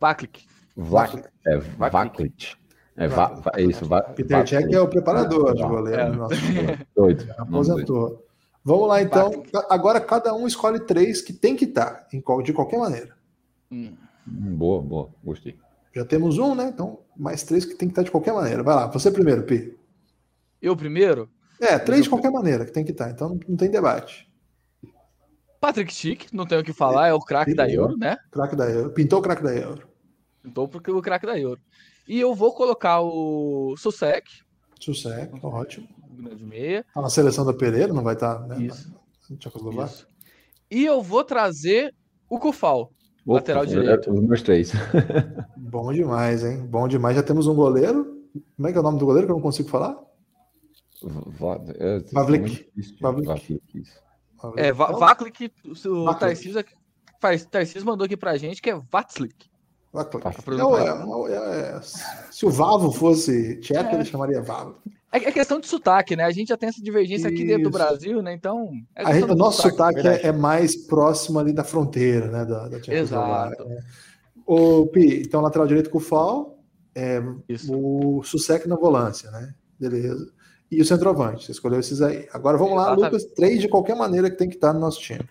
[0.00, 0.46] Vaklik.
[0.76, 1.28] Vaklik.
[1.44, 2.56] É, Vaklik.
[3.00, 3.84] É, va, va, é isso.
[3.86, 6.00] Va, Peter Cech é o preparador de goleiro.
[6.00, 6.08] É.
[6.10, 6.34] Nosso,
[6.94, 7.34] Doido.
[7.38, 8.26] aposentou.
[8.62, 9.42] Vamos lá, então.
[9.70, 13.16] Agora cada um escolhe três que tem que estar, em qual- de qualquer maneira.
[13.70, 13.94] Hum.
[14.28, 15.08] Hum, Boa, boa.
[15.24, 15.56] Gostei.
[15.94, 16.68] Já temos um, né?
[16.72, 18.62] Então, mais três que tem que estar de qualquer maneira.
[18.62, 19.76] Vai lá, você primeiro, Pi.
[20.60, 21.28] Eu primeiro?
[21.60, 24.28] É, três de qualquer maneira que tem que estar, então não- não tem debate.
[25.60, 28.16] Patrick Schick, não tenho o que falar, é o craque da Euro, né?
[28.30, 28.90] Craque da Euro.
[28.90, 29.86] Pintou o craque da Euro.
[30.44, 31.60] Então, porque o craque da Euro.
[32.10, 34.28] E eu vou colocar o Susek,
[34.80, 35.86] Sucesso, ótimo.
[36.18, 36.84] grande meia.
[36.92, 38.60] Tá na seleção da Pereira, não vai estar, né?
[38.62, 38.92] Isso.
[39.30, 40.08] Isso.
[40.68, 41.94] E eu vou trazer
[42.28, 42.90] o Kufal.
[43.24, 44.12] Opa, Lateral direito.
[44.12, 44.72] Os meus três.
[45.56, 46.66] Bom demais, hein?
[46.66, 47.14] Bom demais.
[47.14, 48.18] Já temos um goleiro.
[48.56, 49.96] Como é que é o nome do goleiro que eu não consigo falar?
[51.02, 52.40] Va- é, Pavlik.
[52.40, 52.96] muito difícil.
[53.00, 53.26] Pavlik.
[53.28, 54.00] Pavlik, isso.
[54.56, 55.52] É, Então, Vaklik,
[55.86, 56.14] o
[57.50, 59.49] Tarcísio mandou aqui pra gente que é Vatslik.
[59.92, 60.50] Pavlik.
[61.28, 61.80] É é é- é-
[62.30, 64.76] se o Vavo fosse tcheco, ele chamaria Vavo.
[65.12, 66.24] É, é questão de sotaque, né?
[66.24, 67.78] A gente já tem essa divergência aqui dentro do Isso.
[67.78, 68.32] Brasil, né?
[68.32, 68.70] Então.
[68.94, 70.24] é gente- o nosso sotaque verdade.
[70.24, 72.44] é, é mais próximo ali da fronteira, né?
[72.44, 72.78] Da, da.
[72.94, 73.64] Exato.
[73.64, 73.82] né?
[74.46, 76.58] O Pi, então lateral direito com o Fal,
[76.94, 77.72] é, Isso.
[77.76, 79.52] o Susek na volância, né?
[79.78, 80.30] Beleza.
[80.70, 82.28] E o centroavante, você escolheu esses aí.
[82.32, 83.12] Agora vamos lá, Exatamente.
[83.12, 85.24] Lucas, três de qualquer maneira que tem que estar no nosso time.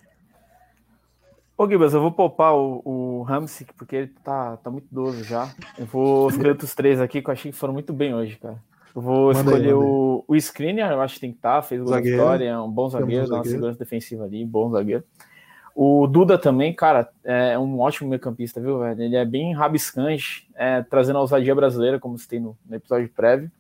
[1.59, 5.53] Ô, Gibas, eu vou poupar o, o Hamsik, porque ele tá, tá muito idoso já.
[5.77, 8.63] Eu vou escolher outros três aqui que eu achei que foram muito bem hoje, cara.
[8.95, 9.73] Eu vou Manda escolher aí.
[9.73, 12.71] o, o Skriniar, eu acho que tem que estar, fez gol da vitória, é um
[12.71, 15.03] bom zagueiro, dá uma segurança defensiva ali, bom zagueiro.
[15.75, 19.01] O Duda também, cara, é um ótimo meio-campista, viu, velho?
[19.01, 23.51] Ele é bem rabiscante, é, trazendo a ousadia brasileira, como citei no, no episódio prévio.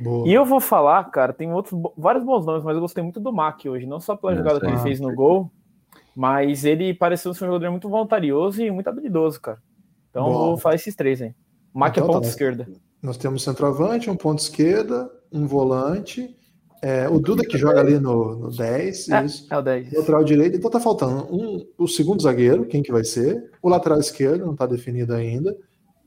[0.00, 0.28] Boa.
[0.28, 3.32] E eu vou falar, cara, tem outros, vários bons nomes, mas eu gostei muito do
[3.32, 5.50] Mac hoje, não só pela É, jogada que ele fez no gol,
[6.18, 9.62] mas ele pareceu ser um jogador muito voluntarioso e muito habilidoso, cara.
[10.10, 10.32] Então Bom.
[10.32, 11.32] vou falar esses três, hein.
[11.72, 12.28] Mac Então é tá ponta bom.
[12.28, 12.66] esquerda.
[13.00, 16.36] Nós temos centroavante, um ponto esquerda, um volante,
[16.82, 19.46] é, o Duda que joga ali no, no 10, É, isso.
[19.48, 19.92] é o 10.
[19.92, 23.52] Lateral direito, então tá faltando um, o segundo zagueiro, quem que vai ser?
[23.62, 25.56] O lateral esquerdo, não tá definido ainda.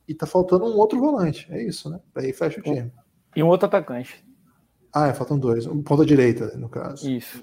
[0.06, 1.48] E tá faltando um outro volante.
[1.50, 2.02] É isso, né?
[2.16, 2.92] Aí fecha o time.
[3.34, 4.26] E um outro atacante.
[4.94, 5.66] Ah, é, faltam dois.
[5.66, 7.10] Um ponta direita, no caso.
[7.10, 7.42] Isso.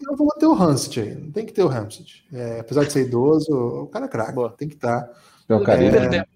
[0.00, 1.14] Eu vou manter o Hansit aí.
[1.14, 2.26] Não tem que ter o Hansit.
[2.32, 4.56] É, apesar de ser idoso, o cara é craque.
[4.56, 5.08] Tem que estar.
[5.64, 5.90] Carinho.
[5.90, 6.28] Primeiro tempo.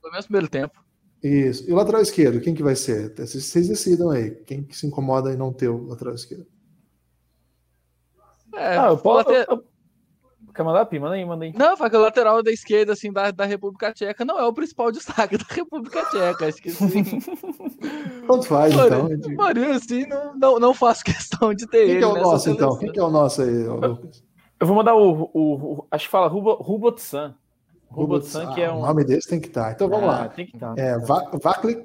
[0.00, 0.84] Pelo menos no primeiro tempo.
[1.22, 1.68] Isso.
[1.68, 3.14] E o lateral esquerdo, quem que vai ser?
[3.16, 4.30] Vocês decidam aí.
[4.44, 6.46] Quem que se incomoda em não ter o lateral esquerdo?
[8.54, 9.30] É, ah, eu o posso.
[9.30, 9.64] eu-
[10.54, 10.98] Quer mandar, Pi?
[11.00, 11.52] Manda aí, manda aí.
[11.56, 14.52] Não, foi que o lateral da esquerda, assim, da, da República Tcheca não é o
[14.52, 16.46] principal destaque da República Tcheca.
[16.46, 17.02] Acho que sim.
[18.26, 19.08] Tanto faz, então.
[19.36, 21.98] Mano, assim, não, não, não faço questão de ter Quem ele.
[21.98, 22.70] que é o nosso, então?
[22.70, 22.78] seleção.
[22.78, 24.22] Quem que é o nosso aí, Lucas?
[24.60, 25.30] Eu vou mandar o.
[25.34, 27.34] o, o- acho que fala Rubo- Rubotsan.
[27.90, 28.78] Rubotsan, que é Ah, um.
[28.82, 29.72] O nome desse tem que estar.
[29.72, 30.28] Então vamos Ah, lá.
[30.28, 30.78] Tem que estar.
[30.78, 31.84] É, Va- Vaklik,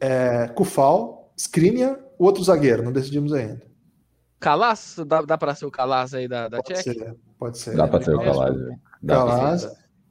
[0.00, 3.62] é, Kufal, Skriniar, o outro zagueiro, não decidimos ainda.
[4.40, 4.96] Kalas?
[5.06, 7.04] Dá, dá pra ser o Kalas aí da, da Pode Tcheca?
[7.04, 7.76] ser, pode ser.
[7.76, 8.20] Dá pra ser o.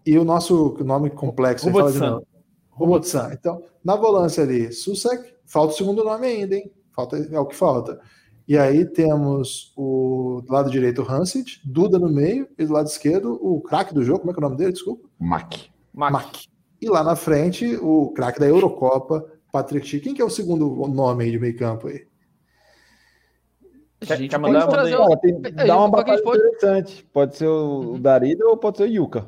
[0.05, 2.25] E o nosso nome complexo, novo.
[2.69, 3.31] Rubotsan.
[3.33, 6.71] Então, na volância ali, Susek, falta o segundo nome ainda, hein?
[6.91, 7.99] Falta, é o que falta.
[8.47, 12.87] E aí temos o do lado direito o Hansit, Duda no meio, e do lado
[12.87, 14.73] esquerdo o craque do jogo, como é que é o nome dele?
[14.73, 15.07] Desculpa.
[15.19, 15.53] Mac.
[15.93, 16.11] Mac.
[16.11, 16.35] Mac.
[16.81, 19.99] E lá na frente, o craque da Eurocopa, Patrick.
[20.01, 22.05] Quem que é o segundo nome aí de meio campo aí?
[24.03, 24.67] A Quer- gente quer pode mandar?
[24.67, 27.05] trazer um- Cara, tem, É, dá uma batalha pode- interessante.
[27.13, 28.01] Pode ser o Uhum.
[28.01, 29.27] Darida ou pode ser o Yuka.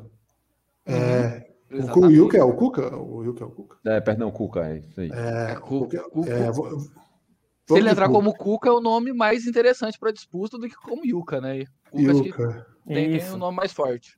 [0.86, 2.14] É, o Exatamente.
[2.14, 2.96] Yuka é o Cuca?
[2.96, 3.76] O Yuka é o Cuca?
[3.86, 5.10] É, perdão, Cuca, é isso aí.
[5.12, 5.98] É, É, Cuca.
[5.98, 6.30] Cuca- Cuca.
[6.32, 8.18] é, vou- Se ele entrar Cuca.
[8.18, 11.64] como Cuca, é o nome mais interessante pra disputa do que como Yuka, né?
[11.90, 12.66] Cuca acho que Yuka.
[12.86, 13.34] tem, tem Isso.
[13.34, 14.16] um nome mais forte.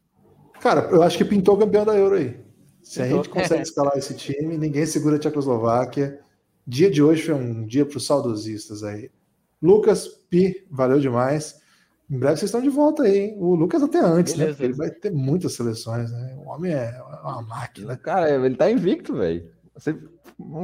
[0.60, 2.38] Cara, eu acho que pintou o campeão da Euro aí.
[2.82, 3.18] Se a Pintou.
[3.24, 6.20] gente consegue escalar esse time, ninguém segura a Tchecoslováquia.
[6.66, 9.10] Dia de hoje foi um dia para os saudosistas aí.
[9.60, 11.60] Lucas, Pi, valeu demais.
[12.10, 13.36] Em breve vocês estão de volta aí, hein?
[13.38, 14.46] O Lucas até antes, né?
[14.46, 14.56] Beleza.
[14.56, 16.34] Porque ele vai ter muitas seleções, né?
[16.38, 17.96] O homem é uma máquina.
[17.96, 19.50] Cara, ele tá invicto, velho.
[19.74, 19.96] Você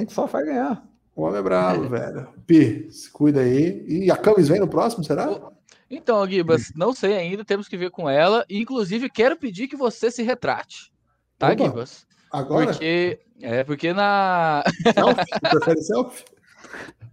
[0.09, 0.83] só vai ganhar.
[1.15, 2.29] O homem é bravo, velho.
[2.47, 3.85] Pi, se cuida aí.
[3.87, 5.53] E a Camis vem no próximo, será?
[5.91, 8.45] Então, Gibas, não sei ainda, temos que ver com ela.
[8.49, 10.91] Inclusive, quero pedir que você se retrate.
[11.39, 11.65] Tá, Opa.
[11.65, 12.07] Gibas?
[12.33, 12.67] Agora?
[12.67, 13.21] Porque.
[13.43, 14.65] É, porque na.
[14.95, 15.25] Selfie?
[15.31, 16.25] Você prefere selfie?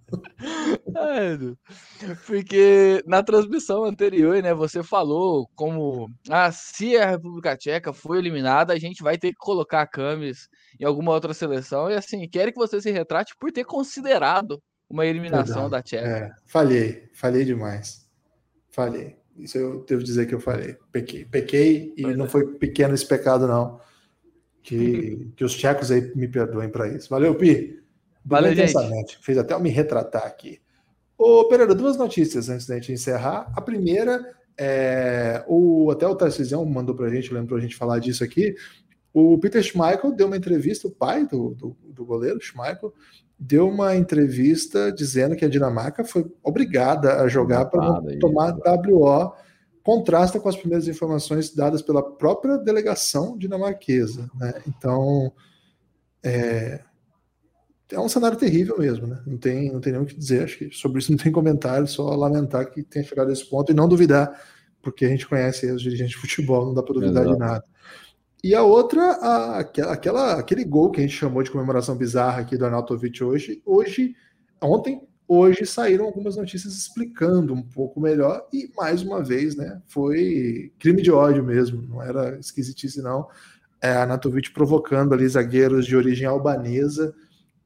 [1.32, 1.58] Edu.
[2.26, 8.74] Porque na transmissão anterior, né, você falou como ah, se a República Tcheca foi eliminada,
[8.74, 10.48] a gente vai ter que colocar a Camis
[10.80, 11.90] em alguma outra seleção.
[11.90, 15.70] E assim, quero que você se retrate por ter considerado uma eliminação Perdão.
[15.70, 16.08] da Tcheca.
[16.08, 18.08] É, falhei, falhei demais.
[18.70, 19.16] Falhei.
[19.38, 20.78] Isso eu devo dizer que eu falei.
[20.92, 22.30] Pequei, pequei e Pois não é.
[22.30, 23.80] foi pequeno esse pecado, não.
[24.62, 27.10] Que, que os tchecos aí me perdoem para isso.
[27.10, 27.81] Valeu, Pi.
[28.24, 29.18] Valeu, gente.
[29.22, 30.60] Fez até eu me retratar aqui.
[31.18, 33.52] Ô, Pereira, duas notícias antes da gente encerrar.
[33.56, 38.24] A primeira é o até o Tarcisião mandou pra gente, lembrou a gente falar disso
[38.24, 38.56] aqui.
[39.14, 42.94] O Peter Schmeichel deu uma entrevista, o pai do, do, do goleiro, Schmeichel,
[43.38, 48.90] deu uma entrevista dizendo que a Dinamarca foi obrigada a jogar para não tomar isso.
[48.90, 49.34] WO.
[49.84, 54.30] Contrasta com as primeiras informações dadas pela própria delegação dinamarquesa.
[54.36, 54.54] Né?
[54.68, 55.34] Então,
[56.24, 56.82] é,
[57.92, 59.08] é um cenário terrível mesmo.
[59.08, 59.22] Né?
[59.26, 60.44] Não, tem, não tem nem o que dizer.
[60.44, 63.72] Acho que sobre isso não tem comentário, só lamentar que tenha chegado a esse ponto
[63.72, 64.32] e não duvidar,
[64.82, 67.40] porque a gente conhece os dirigentes de futebol, não dá para duvidar de Exato.
[67.40, 67.64] nada.
[68.44, 72.42] E a outra, a- aquela, aquela- aquele gol que a gente chamou de comemoração bizarra
[72.42, 74.16] aqui do Arnautovic hoje, hoje,
[74.60, 80.74] ontem, hoje saíram algumas notícias explicando um pouco melhor e mais uma vez, né, foi
[80.80, 83.28] crime de ódio mesmo, não era esquisitice não.
[83.80, 87.14] É, Arnautovic provocando ali zagueiros de origem albanesa,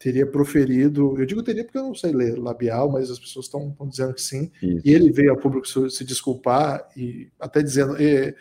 [0.05, 3.75] teria proferido, eu digo teria porque eu não sei ler labial, mas as pessoas estão
[3.89, 4.81] dizendo que sim, Isso.
[4.85, 7.99] e ele veio ao público se, se desculpar e até dizendo.
[7.99, 8.35] e,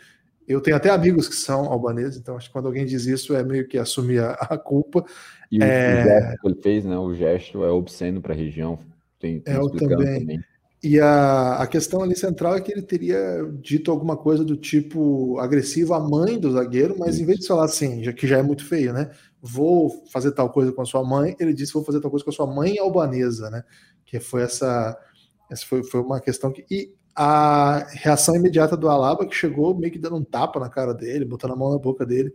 [0.47, 3.43] eu tenho até amigos que são albaneses, então acho que quando alguém diz isso é
[3.43, 5.03] meio que assumir a, a culpa.
[5.51, 6.01] E o, É.
[6.01, 6.97] o gesto que ele fez, né?
[6.99, 8.77] O gesto é obsceno para a região.
[9.19, 10.39] Tem, tem É, eu explicando também.
[10.83, 13.17] E a, a questão ali central é que ele teria
[13.59, 17.65] dito alguma coisa do tipo agressivo à mãe do zagueiro, mas em vez de falar
[17.65, 19.09] assim, já que já é muito feio, né?
[19.47, 22.31] Vou fazer tal coisa com a sua mãe, ele disse vou fazer tal coisa com
[22.31, 23.63] a sua mãe albanesa, né?
[24.05, 24.97] Que foi essa,
[25.51, 29.91] essa foi, foi uma questão que e a reação imediata do Alaba que chegou meio
[29.93, 32.33] que dando um tapa na cara dele, botando a mão na boca dele,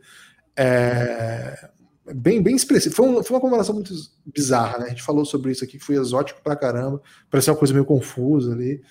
[0.57, 1.69] é,
[2.15, 2.95] bem, bem expressivo.
[2.95, 3.93] Foi, um- foi uma comemoração muito
[4.27, 4.87] bizarra, né?
[4.87, 7.01] A gente falou sobre isso aqui, que foi exótico pra caramba,
[7.31, 8.83] parecia uma coisa meio confusa ali.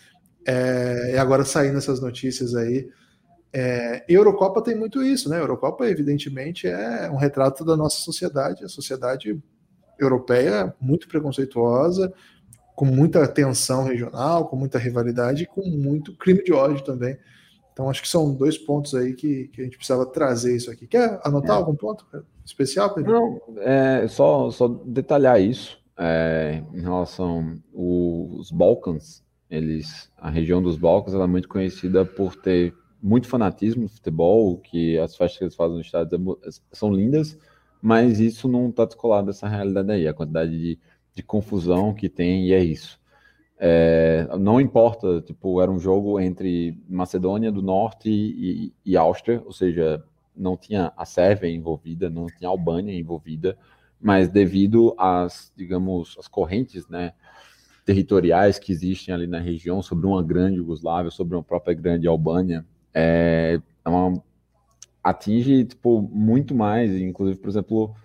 [0.45, 2.89] É, e agora saindo essas notícias aí.
[3.52, 5.39] É, Eurocopa tem muito isso, né?
[5.39, 9.41] Eurocopa, evidentemente, é um retrato da nossa sociedade, a sociedade
[9.97, 12.14] europeia muito preconceituosa,
[12.76, 17.18] com muita tensão regional, com muita rivalidade e com muito crime de ódio também.
[17.74, 20.86] Então, acho que são dois pontos aí que, que a gente precisava trazer isso aqui.
[20.86, 22.06] Quer anotar algum ponto
[22.45, 23.12] especial, Pedro?
[23.12, 30.78] Não, é, só, só detalhar isso é, em relação os Balcãs, eles, a região dos
[30.78, 35.43] Balcãs, ela é muito conhecida por ter muito fanatismo no futebol, que as festas que
[35.45, 36.39] eles fazem nos estádios é mu-
[36.72, 37.38] são lindas,
[37.82, 40.80] mas isso não está descolado dessa realidade aí, a quantidade de,
[41.16, 43.00] de confusão que tem e é isso.
[43.60, 49.52] É, não importa, tipo, era um jogo entre Macedônia do Norte e, e- Áustria, ou
[49.52, 50.04] seja,
[50.36, 53.58] não tinha a Sérvia envolvida, não tinha a Albânia envolvida,
[54.00, 57.14] mas devido às, digamos, as correntes, né,
[57.86, 62.66] territoriais que existem ali na região, sobre uma grande Iugoslávia, sobre uma própria grande Albânia,
[62.94, 64.22] é, é uma,
[65.04, 67.96] atinge, tipo, muito mais, inclusive, por exemplo,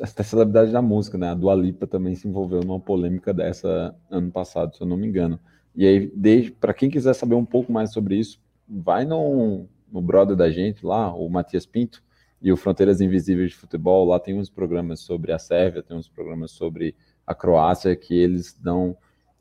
[0.00, 4.30] essa celebridade da música, né, a Dua Lipa também se envolveu numa polêmica dessa ano
[4.30, 5.38] passado, se eu não me engano.
[5.74, 10.36] E aí, para quem quiser saber um pouco mais sobre isso, vai no, no brother
[10.36, 12.02] da gente lá, o Matias Pinto,
[12.40, 14.06] e o Fronteiras Invisíveis de Futebol.
[14.06, 16.94] Lá tem uns programas sobre a Sérvia, tem uns programas sobre
[17.26, 18.96] a Croácia, que eles dão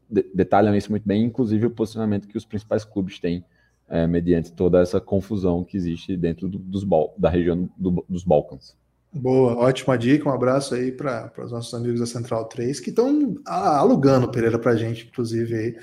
[0.09, 3.43] de- detalham isso muito bem, inclusive o posicionamento que os principais clubes têm
[3.89, 6.83] é, mediante toda essa confusão que existe dentro do- dos
[7.17, 8.75] da região do- dos Balcãs.
[9.13, 10.27] Boa, ótima dica.
[10.27, 14.71] Um abraço aí para os nossos amigos da Central 3 que estão alugando Pereira para
[14.71, 15.75] a gente, inclusive, aí,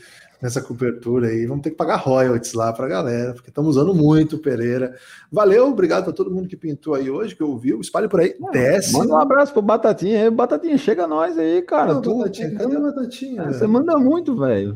[0.42, 1.46] nessa cobertura aí.
[1.46, 4.94] Vamos ter que pagar royalties lá para a galera, porque estamos usando muito o Pereira.
[5.30, 7.80] Valeu, obrigado para todo mundo que pintou aí hoje, que ouviu.
[7.80, 8.34] Espalhe por aí.
[8.52, 8.92] Desce.
[8.92, 10.30] Manda um abraço pro Batatinha aí.
[10.30, 11.96] Batatinha, chega nós aí, cara.
[11.96, 13.44] Ô, Tu- Batatinha, cadê a Batatinha?
[13.50, 13.72] Você velho?
[13.72, 14.74] manda muito, velho.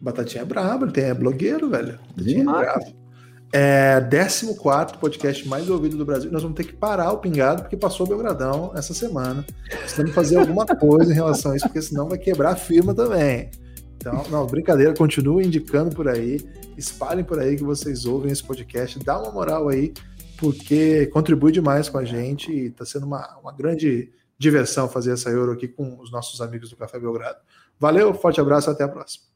[0.00, 1.98] Batatinha é brabo, ele tem, é blogueiro, velho.
[2.16, 3.04] Batatinha é brabo.
[3.56, 6.30] É 14 podcast mais ouvido do Brasil.
[6.32, 9.46] Nós vamos ter que parar o pingado, porque passou o Belgradão essa semana.
[9.68, 13.50] Precisamos fazer alguma coisa em relação a isso, porque senão vai quebrar a firma também.
[13.96, 16.40] Então, não, brincadeira, continue indicando por aí,
[16.76, 19.94] espalhem por aí que vocês ouvem esse podcast, dá uma moral aí,
[20.36, 25.30] porque contribui demais com a gente e está sendo uma, uma grande diversão fazer essa
[25.30, 27.38] Euro aqui com os nossos amigos do Café Belgrado.
[27.78, 29.33] Valeu, forte abraço, até a próxima.